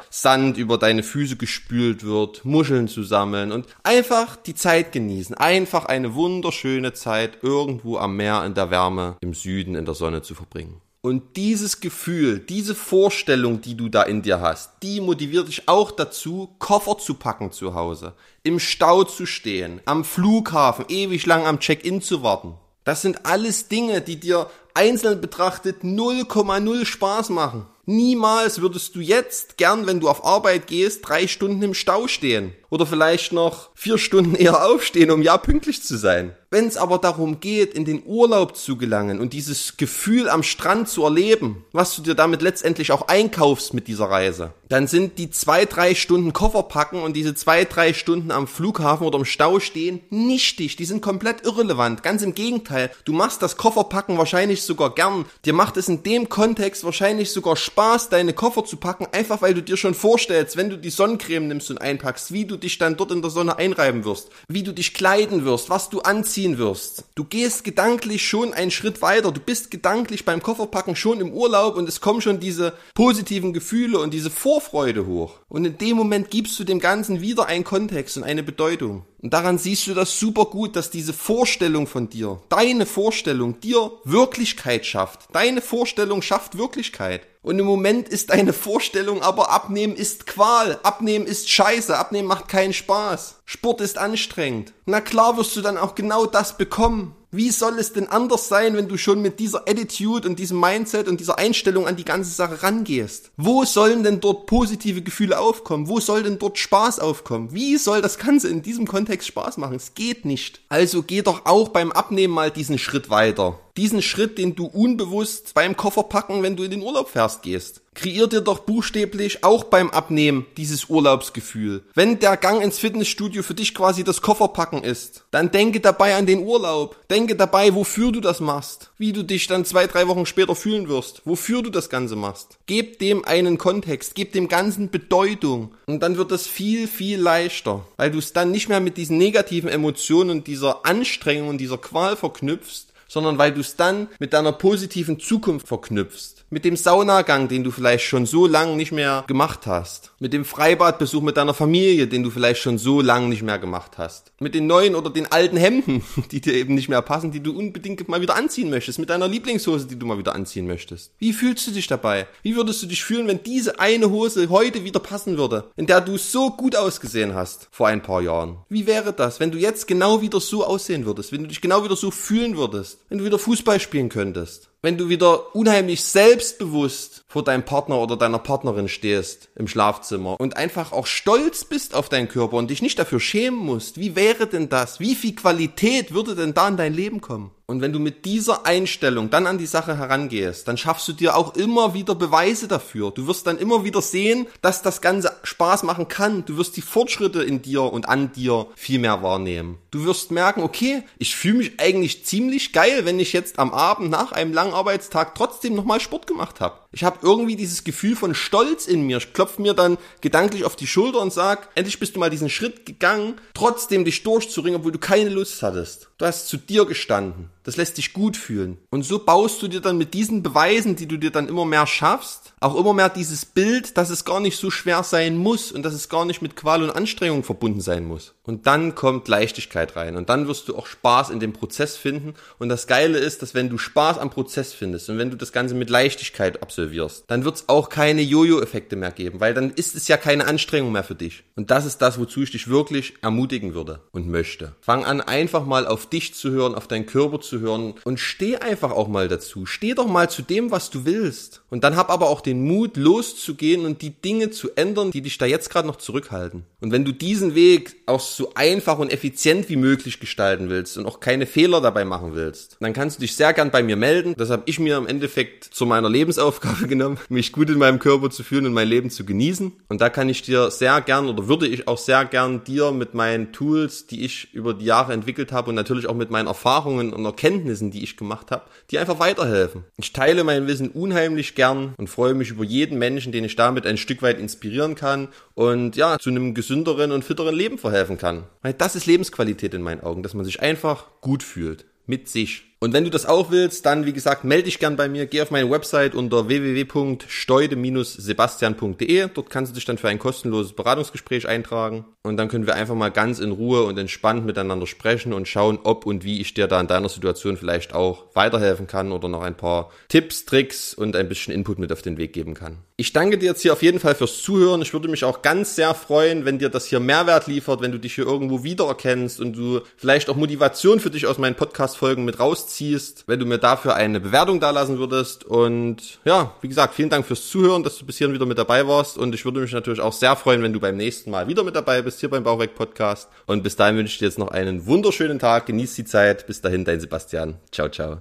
Sand 0.10 0.58
über 0.58 0.78
deine 0.78 1.04
Füße 1.04 1.36
gespült 1.36 2.04
wird, 2.04 2.44
Muscheln 2.44 2.88
zu 2.88 3.04
sammeln 3.04 3.52
und 3.52 3.66
einfach 3.84 4.36
die 4.36 4.54
Zeit 4.54 4.92
genießen. 4.92 5.36
Einfach 5.36 5.84
eine 5.84 6.14
wunderschöne 6.14 6.92
Zeit 6.94 7.38
irgendwo 7.42 7.98
am 7.98 8.16
Meer 8.16 8.44
in 8.44 8.54
der 8.54 8.70
Wärme, 8.70 9.16
im 9.20 9.34
Süden, 9.34 9.76
in 9.76 9.84
der 9.84 9.94
Sonne 9.94 10.15
Sonne 10.16 10.22
zu 10.22 10.34
verbringen. 10.34 10.80
Und 11.02 11.36
dieses 11.36 11.80
Gefühl, 11.80 12.40
diese 12.40 12.74
Vorstellung, 12.74 13.60
die 13.60 13.76
du 13.76 13.88
da 13.88 14.02
in 14.02 14.22
dir 14.22 14.40
hast, 14.40 14.82
die 14.82 15.00
motiviert 15.00 15.46
dich 15.46 15.68
auch 15.68 15.92
dazu, 15.92 16.56
Koffer 16.58 16.98
zu 16.98 17.14
packen 17.14 17.52
zu 17.52 17.74
Hause, 17.74 18.14
im 18.42 18.58
Stau 18.58 19.04
zu 19.04 19.24
stehen, 19.24 19.80
am 19.84 20.04
Flughafen 20.04 20.86
ewig 20.88 21.24
lang 21.26 21.46
am 21.46 21.60
Check-in 21.60 22.02
zu 22.02 22.24
warten. 22.24 22.54
Das 22.82 23.02
sind 23.02 23.24
alles 23.24 23.68
Dinge, 23.68 24.00
die 24.00 24.18
dir 24.18 24.50
einzeln 24.74 25.20
betrachtet 25.20 25.82
0,0 25.84 26.84
Spaß 26.84 27.28
machen. 27.30 27.66
Niemals 27.88 28.60
würdest 28.60 28.96
du 28.96 29.00
jetzt 29.00 29.56
gern, 29.58 29.86
wenn 29.86 30.00
du 30.00 30.08
auf 30.08 30.24
Arbeit 30.24 30.66
gehst, 30.66 31.08
drei 31.08 31.28
Stunden 31.28 31.62
im 31.62 31.72
Stau 31.72 32.08
stehen. 32.08 32.52
Oder 32.68 32.84
vielleicht 32.84 33.32
noch 33.32 33.70
vier 33.74 33.96
Stunden 33.96 34.34
eher 34.34 34.66
aufstehen, 34.66 35.12
um 35.12 35.22
ja 35.22 35.38
pünktlich 35.38 35.82
zu 35.84 35.96
sein. 35.96 36.34
Wenn 36.50 36.66
es 36.66 36.76
aber 36.76 36.98
darum 36.98 37.40
geht, 37.40 37.74
in 37.74 37.84
den 37.84 38.02
Urlaub 38.06 38.56
zu 38.56 38.76
gelangen 38.76 39.20
und 39.20 39.32
dieses 39.32 39.76
Gefühl 39.76 40.28
am 40.28 40.42
Strand 40.42 40.88
zu 40.88 41.04
erleben, 41.04 41.64
was 41.72 41.94
du 41.94 42.02
dir 42.02 42.14
damit 42.14 42.40
letztendlich 42.40 42.92
auch 42.92 43.08
einkaufst 43.08 43.74
mit 43.74 43.88
dieser 43.88 44.06
Reise, 44.06 44.52
dann 44.68 44.86
sind 44.86 45.18
die 45.18 45.30
zwei, 45.30 45.64
drei 45.64 45.94
Stunden 45.94 46.32
Koffer 46.32 46.62
packen 46.62 47.02
und 47.02 47.14
diese 47.14 47.34
zwei, 47.34 47.64
drei 47.64 47.92
Stunden 47.92 48.30
am 48.30 48.46
Flughafen 48.46 49.06
oder 49.06 49.18
im 49.18 49.24
Stau 49.24 49.60
stehen 49.60 50.00
nichtig. 50.10 50.76
Die 50.76 50.84
sind 50.84 51.02
komplett 51.02 51.44
irrelevant. 51.44 52.02
Ganz 52.02 52.22
im 52.22 52.34
Gegenteil. 52.34 52.90
Du 53.04 53.12
machst 53.12 53.42
das 53.42 53.56
Kofferpacken 53.56 54.16
wahrscheinlich 54.16 54.62
sogar 54.62 54.94
gern. 54.94 55.24
Dir 55.44 55.52
macht 55.52 55.76
es 55.76 55.88
in 55.88 56.04
dem 56.04 56.28
Kontext 56.28 56.84
wahrscheinlich 56.84 57.32
sogar 57.32 57.56
Spaß, 57.56 57.75
deine 57.76 58.32
Koffer 58.32 58.64
zu 58.64 58.78
packen, 58.78 59.06
einfach 59.12 59.42
weil 59.42 59.52
du 59.52 59.62
dir 59.62 59.76
schon 59.76 59.94
vorstellst, 59.94 60.56
wenn 60.56 60.70
du 60.70 60.78
die 60.78 60.90
Sonnencreme 60.90 61.46
nimmst 61.46 61.70
und 61.70 61.78
einpackst, 61.78 62.32
wie 62.32 62.46
du 62.46 62.56
dich 62.56 62.78
dann 62.78 62.96
dort 62.96 63.12
in 63.12 63.20
der 63.20 63.30
Sonne 63.30 63.58
einreiben 63.58 64.04
wirst, 64.04 64.30
wie 64.48 64.62
du 64.62 64.72
dich 64.72 64.94
kleiden 64.94 65.44
wirst, 65.44 65.68
was 65.68 65.90
du 65.90 66.00
anziehen 66.00 66.56
wirst. 66.56 67.04
Du 67.14 67.24
gehst 67.24 67.64
gedanklich 67.64 68.26
schon 68.26 68.54
einen 68.54 68.70
Schritt 68.70 69.02
weiter. 69.02 69.30
Du 69.30 69.40
bist 69.40 69.70
gedanklich 69.70 70.24
beim 70.24 70.42
Kofferpacken 70.42 70.96
schon 70.96 71.20
im 71.20 71.32
Urlaub 71.32 71.76
und 71.76 71.86
es 71.88 72.00
kommen 72.00 72.22
schon 72.22 72.40
diese 72.40 72.72
positiven 72.94 73.52
Gefühle 73.52 73.98
und 73.98 74.14
diese 74.14 74.30
Vorfreude 74.30 75.06
hoch. 75.06 75.34
Und 75.48 75.66
in 75.66 75.76
dem 75.76 75.96
Moment 75.96 76.30
gibst 76.30 76.58
du 76.58 76.64
dem 76.64 76.80
Ganzen 76.80 77.20
wieder 77.20 77.46
einen 77.46 77.64
Kontext 77.64 78.16
und 78.16 78.24
eine 78.24 78.42
Bedeutung. 78.42 79.04
Und 79.22 79.32
daran 79.32 79.58
siehst 79.58 79.86
du 79.86 79.94
das 79.94 80.18
super 80.18 80.46
gut, 80.46 80.76
dass 80.76 80.90
diese 80.90 81.12
Vorstellung 81.12 81.86
von 81.86 82.08
dir, 82.08 82.40
deine 82.48 82.86
Vorstellung 82.86 83.60
dir 83.60 83.90
Wirklichkeit 84.04 84.86
schafft. 84.86 85.28
Deine 85.32 85.60
Vorstellung 85.60 86.22
schafft 86.22 86.58
Wirklichkeit. 86.58 87.22
Und 87.46 87.60
im 87.60 87.66
Moment 87.66 88.08
ist 88.08 88.30
deine 88.30 88.52
Vorstellung 88.52 89.22
aber 89.22 89.52
Abnehmen 89.52 89.94
ist 89.94 90.26
Qual, 90.26 90.80
Abnehmen 90.82 91.26
ist 91.26 91.48
Scheiße, 91.48 91.96
Abnehmen 91.96 92.26
macht 92.26 92.48
keinen 92.48 92.72
Spaß. 92.72 93.36
Sport 93.44 93.80
ist 93.82 93.98
anstrengend. 93.98 94.72
Na 94.84 95.00
klar 95.00 95.36
wirst 95.36 95.54
du 95.54 95.60
dann 95.60 95.78
auch 95.78 95.94
genau 95.94 96.26
das 96.26 96.58
bekommen. 96.58 97.14
Wie 97.30 97.50
soll 97.50 97.78
es 97.78 97.92
denn 97.92 98.08
anders 98.08 98.48
sein, 98.48 98.76
wenn 98.76 98.88
du 98.88 98.96
schon 98.96 99.22
mit 99.22 99.38
dieser 99.38 99.68
Attitude 99.68 100.28
und 100.28 100.40
diesem 100.40 100.58
Mindset 100.58 101.06
und 101.06 101.20
dieser 101.20 101.38
Einstellung 101.38 101.86
an 101.86 101.94
die 101.94 102.04
ganze 102.04 102.30
Sache 102.30 102.64
rangehst? 102.64 103.30
Wo 103.36 103.64
sollen 103.64 104.02
denn 104.02 104.18
dort 104.18 104.46
positive 104.46 105.02
Gefühle 105.02 105.38
aufkommen? 105.38 105.86
Wo 105.86 106.00
soll 106.00 106.24
denn 106.24 106.40
dort 106.40 106.58
Spaß 106.58 106.98
aufkommen? 106.98 107.52
Wie 107.52 107.76
soll 107.76 108.02
das 108.02 108.18
Ganze 108.18 108.48
in 108.48 108.62
diesem 108.62 108.88
Kontext 108.88 109.28
Spaß 109.28 109.58
machen? 109.58 109.76
Es 109.76 109.94
geht 109.94 110.24
nicht. 110.24 110.62
Also 110.68 111.04
geh 111.04 111.22
doch 111.22 111.46
auch 111.46 111.68
beim 111.68 111.92
Abnehmen 111.92 112.34
mal 112.34 112.50
diesen 112.50 112.78
Schritt 112.78 113.08
weiter 113.08 113.60
diesen 113.76 114.02
Schritt, 114.02 114.38
den 114.38 114.54
du 114.54 114.66
unbewusst 114.66 115.52
beim 115.54 115.76
Kofferpacken, 115.76 116.42
wenn 116.42 116.56
du 116.56 116.64
in 116.64 116.70
den 116.70 116.82
Urlaub 116.82 117.08
fährst, 117.10 117.42
gehst. 117.42 117.82
Kreier 117.96 118.26
dir 118.26 118.42
doch 118.42 118.58
buchstäblich 118.58 119.42
auch 119.42 119.64
beim 119.64 119.88
Abnehmen 119.88 120.44
dieses 120.58 120.90
Urlaubsgefühl. 120.90 121.82
Wenn 121.94 122.18
der 122.18 122.36
Gang 122.36 122.62
ins 122.62 122.78
Fitnessstudio 122.78 123.42
für 123.42 123.54
dich 123.54 123.74
quasi 123.74 124.04
das 124.04 124.20
Kofferpacken 124.20 124.84
ist, 124.84 125.24
dann 125.30 125.50
denke 125.50 125.80
dabei 125.80 126.14
an 126.14 126.26
den 126.26 126.40
Urlaub. 126.40 126.96
Denke 127.08 127.36
dabei, 127.36 127.74
wofür 127.74 128.12
du 128.12 128.20
das 128.20 128.40
machst. 128.40 128.90
Wie 128.98 129.14
du 129.14 129.22
dich 129.22 129.46
dann 129.46 129.64
zwei, 129.64 129.86
drei 129.86 130.08
Wochen 130.08 130.26
später 130.26 130.54
fühlen 130.54 130.88
wirst. 130.88 131.22
Wofür 131.24 131.62
du 131.62 131.70
das 131.70 131.88
Ganze 131.88 132.16
machst. 132.16 132.58
Gib 132.66 132.98
dem 132.98 133.24
einen 133.24 133.56
Kontext. 133.56 134.14
Gib 134.14 134.32
dem 134.32 134.48
Ganzen 134.48 134.90
Bedeutung. 134.90 135.74
Und 135.86 136.00
dann 136.02 136.18
wird 136.18 136.30
das 136.30 136.46
viel, 136.46 136.88
viel 136.88 137.18
leichter. 137.18 137.86
Weil 137.96 138.10
du 138.10 138.18
es 138.18 138.34
dann 138.34 138.50
nicht 138.50 138.68
mehr 138.68 138.80
mit 138.80 138.98
diesen 138.98 139.16
negativen 139.16 139.70
Emotionen 139.70 140.28
und 140.28 140.46
dieser 140.46 140.84
Anstrengung 140.84 141.48
und 141.48 141.58
dieser 141.58 141.78
Qual 141.78 142.14
verknüpfst, 142.14 142.88
sondern 143.08 143.38
weil 143.38 143.52
du 143.52 143.60
es 143.60 143.76
dann 143.76 144.08
mit 144.18 144.32
deiner 144.32 144.52
positiven 144.52 145.18
Zukunft 145.20 145.68
verknüpfst 145.68 146.36
mit 146.48 146.64
dem 146.64 146.76
Saunagang, 146.76 147.48
den 147.48 147.64
du 147.64 147.70
vielleicht 147.70 148.04
schon 148.04 148.24
so 148.24 148.46
lang 148.46 148.76
nicht 148.76 148.92
mehr 148.92 149.24
gemacht 149.26 149.66
hast, 149.66 150.12
mit 150.20 150.32
dem 150.32 150.44
Freibadbesuch 150.44 151.20
mit 151.20 151.36
deiner 151.36 151.54
Familie, 151.54 152.06
den 152.06 152.22
du 152.22 152.30
vielleicht 152.30 152.62
schon 152.62 152.78
so 152.78 153.00
lang 153.00 153.28
nicht 153.28 153.42
mehr 153.42 153.58
gemacht 153.58 153.98
hast, 153.98 154.32
mit 154.38 154.54
den 154.54 154.66
neuen 154.66 154.94
oder 154.94 155.10
den 155.10 155.30
alten 155.30 155.56
Hemden, 155.56 156.04
die 156.30 156.40
dir 156.40 156.54
eben 156.54 156.74
nicht 156.74 156.88
mehr 156.88 157.02
passen, 157.02 157.32
die 157.32 157.42
du 157.42 157.56
unbedingt 157.56 158.08
mal 158.08 158.20
wieder 158.20 158.36
anziehen 158.36 158.70
möchtest, 158.70 158.98
mit 158.98 159.10
deiner 159.10 159.26
Lieblingshose, 159.26 159.86
die 159.86 159.98
du 159.98 160.06
mal 160.06 160.18
wieder 160.18 160.34
anziehen 160.34 160.66
möchtest. 160.66 161.12
Wie 161.18 161.32
fühlst 161.32 161.66
du 161.66 161.72
dich 161.72 161.88
dabei? 161.88 162.28
Wie 162.42 162.54
würdest 162.54 162.82
du 162.82 162.86
dich 162.86 163.02
fühlen, 163.02 163.26
wenn 163.26 163.42
diese 163.42 163.80
eine 163.80 164.10
Hose 164.10 164.48
heute 164.48 164.84
wieder 164.84 165.00
passen 165.00 165.38
würde, 165.38 165.64
in 165.76 165.86
der 165.86 166.00
du 166.00 166.16
so 166.16 166.50
gut 166.50 166.76
ausgesehen 166.76 167.34
hast 167.34 167.68
vor 167.72 167.88
ein 167.88 168.02
paar 168.02 168.22
Jahren? 168.22 168.58
Wie 168.68 168.86
wäre 168.86 169.12
das, 169.12 169.40
wenn 169.40 169.50
du 169.50 169.58
jetzt 169.58 169.88
genau 169.88 170.20
wieder 170.22 170.40
so 170.40 170.64
aussehen 170.64 171.06
würdest, 171.06 171.32
wenn 171.32 171.42
du 171.42 171.48
dich 171.48 171.60
genau 171.60 171.82
wieder 171.84 171.96
so 171.96 172.12
fühlen 172.12 172.56
würdest, 172.56 172.95
wenn 173.08 173.18
du 173.18 173.24
wieder 173.24 173.38
Fußball 173.38 173.80
spielen 173.80 174.08
könntest? 174.08 174.70
Wenn 174.86 174.96
du 174.96 175.08
wieder 175.08 175.56
unheimlich 175.56 176.04
selbstbewusst 176.04 177.24
vor 177.26 177.42
deinem 177.42 177.64
Partner 177.64 177.98
oder 177.98 178.16
deiner 178.16 178.38
Partnerin 178.38 178.86
stehst 178.86 179.48
im 179.56 179.66
Schlafzimmer 179.66 180.38
und 180.38 180.56
einfach 180.56 180.92
auch 180.92 181.08
stolz 181.08 181.64
bist 181.64 181.92
auf 181.92 182.08
deinen 182.08 182.28
Körper 182.28 182.56
und 182.56 182.70
dich 182.70 182.82
nicht 182.82 182.96
dafür 182.96 183.18
schämen 183.18 183.58
musst, 183.58 183.98
wie 183.98 184.14
wäre 184.14 184.46
denn 184.46 184.68
das? 184.68 185.00
Wie 185.00 185.16
viel 185.16 185.34
Qualität 185.34 186.14
würde 186.14 186.36
denn 186.36 186.54
da 186.54 186.68
in 186.68 186.76
dein 186.76 186.94
Leben 186.94 187.20
kommen? 187.20 187.50
Und 187.68 187.80
wenn 187.80 187.92
du 187.92 187.98
mit 187.98 188.24
dieser 188.24 188.64
Einstellung 188.64 189.28
dann 189.28 189.48
an 189.48 189.58
die 189.58 189.66
Sache 189.66 189.98
herangehst, 189.98 190.68
dann 190.68 190.76
schaffst 190.76 191.08
du 191.08 191.12
dir 191.12 191.36
auch 191.36 191.56
immer 191.56 191.94
wieder 191.94 192.14
Beweise 192.14 192.68
dafür. 192.68 193.10
Du 193.10 193.26
wirst 193.26 193.48
dann 193.48 193.58
immer 193.58 193.82
wieder 193.82 194.00
sehen, 194.02 194.46
dass 194.62 194.82
das 194.82 195.00
Ganze 195.00 195.34
Spaß 195.42 195.82
machen 195.82 196.06
kann. 196.06 196.44
Du 196.44 196.58
wirst 196.58 196.76
die 196.76 196.82
Fortschritte 196.82 197.42
in 197.42 197.62
dir 197.62 197.82
und 197.82 198.08
an 198.08 198.30
dir 198.30 198.68
viel 198.76 199.00
mehr 199.00 199.20
wahrnehmen. 199.24 199.78
Du 199.90 200.04
wirst 200.04 200.30
merken, 200.30 200.62
okay, 200.62 201.02
ich 201.18 201.34
fühle 201.34 201.58
mich 201.58 201.80
eigentlich 201.80 202.24
ziemlich 202.24 202.72
geil, 202.72 203.04
wenn 203.04 203.18
ich 203.18 203.32
jetzt 203.32 203.58
am 203.58 203.74
Abend 203.74 204.10
nach 204.10 204.30
einem 204.30 204.52
langen 204.52 204.72
Arbeitstag 204.76 205.34
trotzdem 205.34 205.74
nochmal 205.74 206.00
Sport 206.00 206.26
gemacht 206.26 206.60
habe. 206.60 206.78
Ich 206.96 207.04
habe 207.04 207.18
irgendwie 207.20 207.56
dieses 207.56 207.84
Gefühl 207.84 208.16
von 208.16 208.34
Stolz 208.34 208.86
in 208.86 209.02
mir. 209.02 209.18
Ich 209.18 209.34
klopfe 209.34 209.60
mir 209.60 209.74
dann 209.74 209.98
gedanklich 210.22 210.64
auf 210.64 210.76
die 210.76 210.86
Schulter 210.86 211.20
und 211.20 211.30
sag, 211.30 211.68
endlich 211.74 212.00
bist 212.00 212.16
du 212.16 212.20
mal 212.20 212.30
diesen 212.30 212.48
Schritt 212.48 212.86
gegangen, 212.86 213.34
trotzdem 213.52 214.06
dich 214.06 214.22
durchzuringen, 214.22 214.80
obwohl 214.80 214.92
du 214.92 214.98
keine 214.98 215.28
Lust 215.28 215.62
hattest. 215.62 216.08
Du 216.16 216.24
hast 216.24 216.48
zu 216.48 216.56
dir 216.56 216.86
gestanden. 216.86 217.50
Das 217.64 217.76
lässt 217.76 217.98
dich 217.98 218.14
gut 218.14 218.36
fühlen. 218.36 218.78
Und 218.90 219.02
so 219.02 219.18
baust 219.18 219.60
du 219.60 219.68
dir 219.68 219.80
dann 219.80 219.98
mit 219.98 220.14
diesen 220.14 220.42
Beweisen, 220.42 220.96
die 220.96 221.06
du 221.06 221.18
dir 221.18 221.30
dann 221.30 221.48
immer 221.48 221.66
mehr 221.66 221.86
schaffst, 221.86 222.54
auch 222.60 222.76
immer 222.76 222.94
mehr 222.94 223.08
dieses 223.10 223.44
Bild, 223.44 223.98
dass 223.98 224.08
es 224.08 224.24
gar 224.24 224.40
nicht 224.40 224.56
so 224.56 224.70
schwer 224.70 225.02
sein 225.02 225.36
muss 225.36 225.72
und 225.72 225.82
dass 225.82 225.92
es 225.92 226.08
gar 226.08 226.24
nicht 226.24 226.40
mit 226.40 226.54
Qual 226.56 226.82
und 226.82 226.90
Anstrengung 226.90 227.42
verbunden 227.42 227.80
sein 227.80 228.04
muss. 228.04 228.34
Und 228.44 228.68
dann 228.68 228.94
kommt 228.94 229.26
Leichtigkeit 229.26 229.96
rein 229.96 230.16
und 230.16 230.28
dann 230.28 230.46
wirst 230.46 230.68
du 230.68 230.76
auch 230.76 230.86
Spaß 230.86 231.30
in 231.30 231.40
dem 231.40 231.52
Prozess 231.52 231.96
finden. 231.96 232.34
Und 232.60 232.68
das 232.68 232.86
Geile 232.86 233.18
ist, 233.18 233.42
dass 233.42 233.54
wenn 233.54 233.68
du 233.68 233.76
Spaß 233.76 234.18
am 234.18 234.30
Prozess 234.30 234.72
findest 234.72 235.10
und 235.10 235.18
wenn 235.18 235.32
du 235.32 235.36
das 235.36 235.52
Ganze 235.52 235.74
mit 235.74 235.90
Leichtigkeit 235.90 236.62
absolvierst, 236.62 236.85
dann 237.26 237.44
wird 237.44 237.56
es 237.56 237.68
auch 237.68 237.88
keine 237.88 238.22
Jojo-Effekte 238.22 238.96
mehr 238.96 239.10
geben, 239.10 239.40
weil 239.40 239.54
dann 239.54 239.70
ist 239.70 239.94
es 239.94 240.08
ja 240.08 240.16
keine 240.16 240.46
Anstrengung 240.46 240.92
mehr 240.92 241.04
für 241.04 241.14
dich. 241.14 241.44
Und 241.56 241.70
das 241.70 241.86
ist 241.86 241.98
das, 241.98 242.18
wozu 242.18 242.42
ich 242.42 242.50
dich 242.50 242.68
wirklich 242.68 243.14
ermutigen 243.22 243.74
würde 243.74 244.00
und 244.12 244.28
möchte. 244.28 244.74
Fang 244.80 245.04
an, 245.04 245.20
einfach 245.20 245.64
mal 245.64 245.86
auf 245.86 246.08
dich 246.08 246.34
zu 246.34 246.50
hören, 246.50 246.74
auf 246.74 246.86
deinen 246.86 247.06
Körper 247.06 247.40
zu 247.40 247.60
hören 247.60 247.94
und 248.04 248.20
steh 248.20 248.56
einfach 248.56 248.90
auch 248.90 249.08
mal 249.08 249.28
dazu. 249.28 249.66
Steh 249.66 249.94
doch 249.94 250.06
mal 250.06 250.30
zu 250.30 250.42
dem, 250.42 250.70
was 250.70 250.90
du 250.90 251.04
willst. 251.04 251.62
Und 251.70 251.84
dann 251.84 251.96
hab 251.96 252.10
aber 252.10 252.28
auch 252.28 252.40
den 252.40 252.64
Mut, 252.66 252.96
loszugehen 252.96 253.84
und 253.84 254.02
die 254.02 254.10
Dinge 254.10 254.50
zu 254.50 254.70
ändern, 254.76 255.10
die 255.10 255.22
dich 255.22 255.38
da 255.38 255.46
jetzt 255.46 255.70
gerade 255.70 255.86
noch 255.88 255.96
zurückhalten. 255.96 256.64
Und 256.80 256.92
wenn 256.92 257.04
du 257.04 257.12
diesen 257.12 257.54
Weg 257.54 257.96
auch 258.06 258.20
so 258.20 258.52
einfach 258.54 258.98
und 258.98 259.12
effizient 259.12 259.68
wie 259.68 259.76
möglich 259.76 260.20
gestalten 260.20 260.68
willst 260.68 260.98
und 260.98 261.06
auch 261.06 261.20
keine 261.20 261.46
Fehler 261.46 261.80
dabei 261.80 262.04
machen 262.04 262.34
willst, 262.34 262.76
dann 262.80 262.92
kannst 262.92 263.18
du 263.18 263.20
dich 263.22 263.34
sehr 263.34 263.52
gern 263.52 263.70
bei 263.70 263.82
mir 263.82 263.96
melden. 263.96 264.34
Das 264.36 264.50
habe 264.50 264.62
ich 264.66 264.78
mir 264.78 264.96
im 264.96 265.06
Endeffekt 265.06 265.64
zu 265.64 265.86
meiner 265.86 266.10
Lebensaufgabe 266.10 266.75
Aufgabe 266.76 266.88
genommen, 266.88 267.18
mich 267.28 267.52
gut 267.52 267.70
in 267.70 267.78
meinem 267.78 267.98
Körper 267.98 268.30
zu 268.30 268.42
fühlen 268.42 268.66
und 268.66 268.72
mein 268.72 268.88
Leben 268.88 269.10
zu 269.10 269.24
genießen. 269.24 269.72
Und 269.88 270.00
da 270.00 270.10
kann 270.10 270.28
ich 270.28 270.42
dir 270.42 270.70
sehr 270.70 271.00
gern 271.00 271.28
oder 271.28 271.48
würde 271.48 271.66
ich 271.66 271.88
auch 271.88 271.98
sehr 271.98 272.24
gern 272.24 272.64
dir 272.64 272.92
mit 272.92 273.14
meinen 273.14 273.52
Tools, 273.52 274.06
die 274.06 274.24
ich 274.24 274.52
über 274.52 274.74
die 274.74 274.84
Jahre 274.84 275.12
entwickelt 275.12 275.52
habe 275.52 275.70
und 275.70 275.74
natürlich 275.74 276.06
auch 276.06 276.14
mit 276.14 276.30
meinen 276.30 276.46
Erfahrungen 276.46 277.12
und 277.12 277.24
Erkenntnissen, 277.24 277.90
die 277.90 278.02
ich 278.02 278.16
gemacht 278.16 278.50
habe, 278.50 278.64
die 278.90 278.98
einfach 278.98 279.18
weiterhelfen. 279.18 279.84
Ich 279.96 280.12
teile 280.12 280.44
mein 280.44 280.66
Wissen 280.66 280.90
unheimlich 280.90 281.54
gern 281.54 281.94
und 281.96 282.08
freue 282.08 282.34
mich 282.34 282.50
über 282.50 282.64
jeden 282.64 282.98
Menschen, 282.98 283.32
den 283.32 283.44
ich 283.44 283.56
damit 283.56 283.86
ein 283.86 283.96
Stück 283.96 284.22
weit 284.22 284.38
inspirieren 284.38 284.94
kann 284.94 285.28
und 285.54 285.96
ja, 285.96 286.18
zu 286.18 286.30
einem 286.30 286.54
gesünderen 286.54 287.12
und 287.12 287.24
fitteren 287.24 287.54
Leben 287.54 287.78
verhelfen 287.78 288.18
kann. 288.18 288.44
Weil 288.62 288.74
das 288.74 288.96
ist 288.96 289.06
Lebensqualität 289.06 289.74
in 289.74 289.82
meinen 289.82 290.02
Augen, 290.02 290.22
dass 290.22 290.34
man 290.34 290.44
sich 290.44 290.60
einfach 290.60 291.06
gut 291.20 291.42
fühlt. 291.42 291.86
Mit 292.08 292.28
sich. 292.28 292.75
Und 292.78 292.92
wenn 292.92 293.04
du 293.04 293.10
das 293.10 293.24
auch 293.24 293.50
willst, 293.50 293.86
dann 293.86 294.04
wie 294.04 294.12
gesagt, 294.12 294.44
melde 294.44 294.64
dich 294.64 294.78
gern 294.78 294.96
bei 294.96 295.08
mir, 295.08 295.24
geh 295.26 295.40
auf 295.40 295.50
meine 295.50 295.70
Website 295.70 296.14
unter 296.14 296.48
www.steude-sebastian.de. 296.48 299.28
Dort 299.32 299.48
kannst 299.48 299.72
du 299.72 299.74
dich 299.74 299.86
dann 299.86 299.96
für 299.96 300.08
ein 300.08 300.18
kostenloses 300.18 300.74
Beratungsgespräch 300.74 301.48
eintragen 301.48 302.04
und 302.22 302.36
dann 302.36 302.48
können 302.48 302.66
wir 302.66 302.74
einfach 302.74 302.94
mal 302.94 303.08
ganz 303.10 303.38
in 303.38 303.52
Ruhe 303.52 303.84
und 303.84 303.96
entspannt 303.98 304.44
miteinander 304.44 304.86
sprechen 304.86 305.32
und 305.32 305.48
schauen, 305.48 305.78
ob 305.84 306.04
und 306.04 306.22
wie 306.24 306.38
ich 306.40 306.52
dir 306.52 306.66
da 306.66 306.78
in 306.80 306.86
deiner 306.86 307.08
Situation 307.08 307.56
vielleicht 307.56 307.94
auch 307.94 308.26
weiterhelfen 308.34 308.86
kann 308.86 309.12
oder 309.12 309.28
noch 309.28 309.40
ein 309.42 309.56
paar 309.56 309.90
Tipps, 310.08 310.44
Tricks 310.44 310.92
und 310.92 311.16
ein 311.16 311.28
bisschen 311.28 311.54
Input 311.54 311.78
mit 311.78 311.90
auf 311.92 312.02
den 312.02 312.18
Weg 312.18 312.34
geben 312.34 312.52
kann. 312.54 312.78
Ich 312.98 313.12
danke 313.12 313.36
dir 313.38 313.46
jetzt 313.46 313.62
hier 313.62 313.72
auf 313.72 313.82
jeden 313.82 314.00
Fall 314.00 314.14
fürs 314.14 314.42
Zuhören. 314.42 314.82
Ich 314.82 314.92
würde 314.92 315.08
mich 315.08 315.24
auch 315.24 315.40
ganz 315.42 315.76
sehr 315.76 315.94
freuen, 315.94 316.44
wenn 316.44 316.58
dir 316.58 316.68
das 316.68 316.86
hier 316.86 317.00
Mehrwert 317.00 317.46
liefert, 317.46 317.80
wenn 317.80 317.92
du 317.92 317.98
dich 317.98 318.14
hier 318.14 318.26
irgendwo 318.26 318.64
wiedererkennst 318.64 319.40
und 319.40 319.54
du 319.54 319.80
vielleicht 319.96 320.28
auch 320.28 320.36
Motivation 320.36 321.00
für 321.00 321.10
dich 321.10 321.26
aus 321.26 321.38
meinen 321.38 321.54
Podcast-Folgen 321.54 322.24
mit 322.24 322.40
raus 322.40 322.66
rausziehst, 322.76 323.24
wenn 323.26 323.40
du 323.40 323.46
mir 323.46 323.58
dafür 323.58 323.94
eine 323.94 324.20
Bewertung 324.20 324.60
dalassen 324.60 324.98
würdest. 324.98 325.44
Und 325.44 326.18
ja, 326.24 326.52
wie 326.60 326.68
gesagt, 326.68 326.94
vielen 326.94 327.10
Dank 327.10 327.26
fürs 327.26 327.48
Zuhören, 327.48 327.82
dass 327.82 327.98
du 327.98 328.06
bis 328.06 328.18
hierhin 328.18 328.34
wieder 328.34 328.46
mit 328.46 328.58
dabei 328.58 328.86
warst. 328.86 329.18
Und 329.18 329.34
ich 329.34 329.44
würde 329.44 329.60
mich 329.60 329.72
natürlich 329.72 330.00
auch 330.00 330.12
sehr 330.12 330.36
freuen, 330.36 330.62
wenn 330.62 330.72
du 330.72 330.80
beim 330.80 330.96
nächsten 330.96 331.30
Mal 331.30 331.48
wieder 331.48 331.64
mit 331.64 331.76
dabei 331.76 332.02
bist, 332.02 332.20
hier 332.20 332.30
beim 332.30 332.44
Bauchweg 332.44 332.74
Podcast. 332.74 333.28
Und 333.46 333.62
bis 333.62 333.76
dahin 333.76 333.96
wünsche 333.96 334.12
ich 334.12 334.18
dir 334.18 334.26
jetzt 334.26 334.38
noch 334.38 334.48
einen 334.48 334.86
wunderschönen 334.86 335.38
Tag. 335.38 335.66
Genieß 335.66 335.94
die 335.94 336.04
Zeit. 336.04 336.46
Bis 336.46 336.60
dahin, 336.60 336.84
dein 336.84 337.00
Sebastian. 337.00 337.56
Ciao, 337.72 337.88
ciao. 337.88 338.18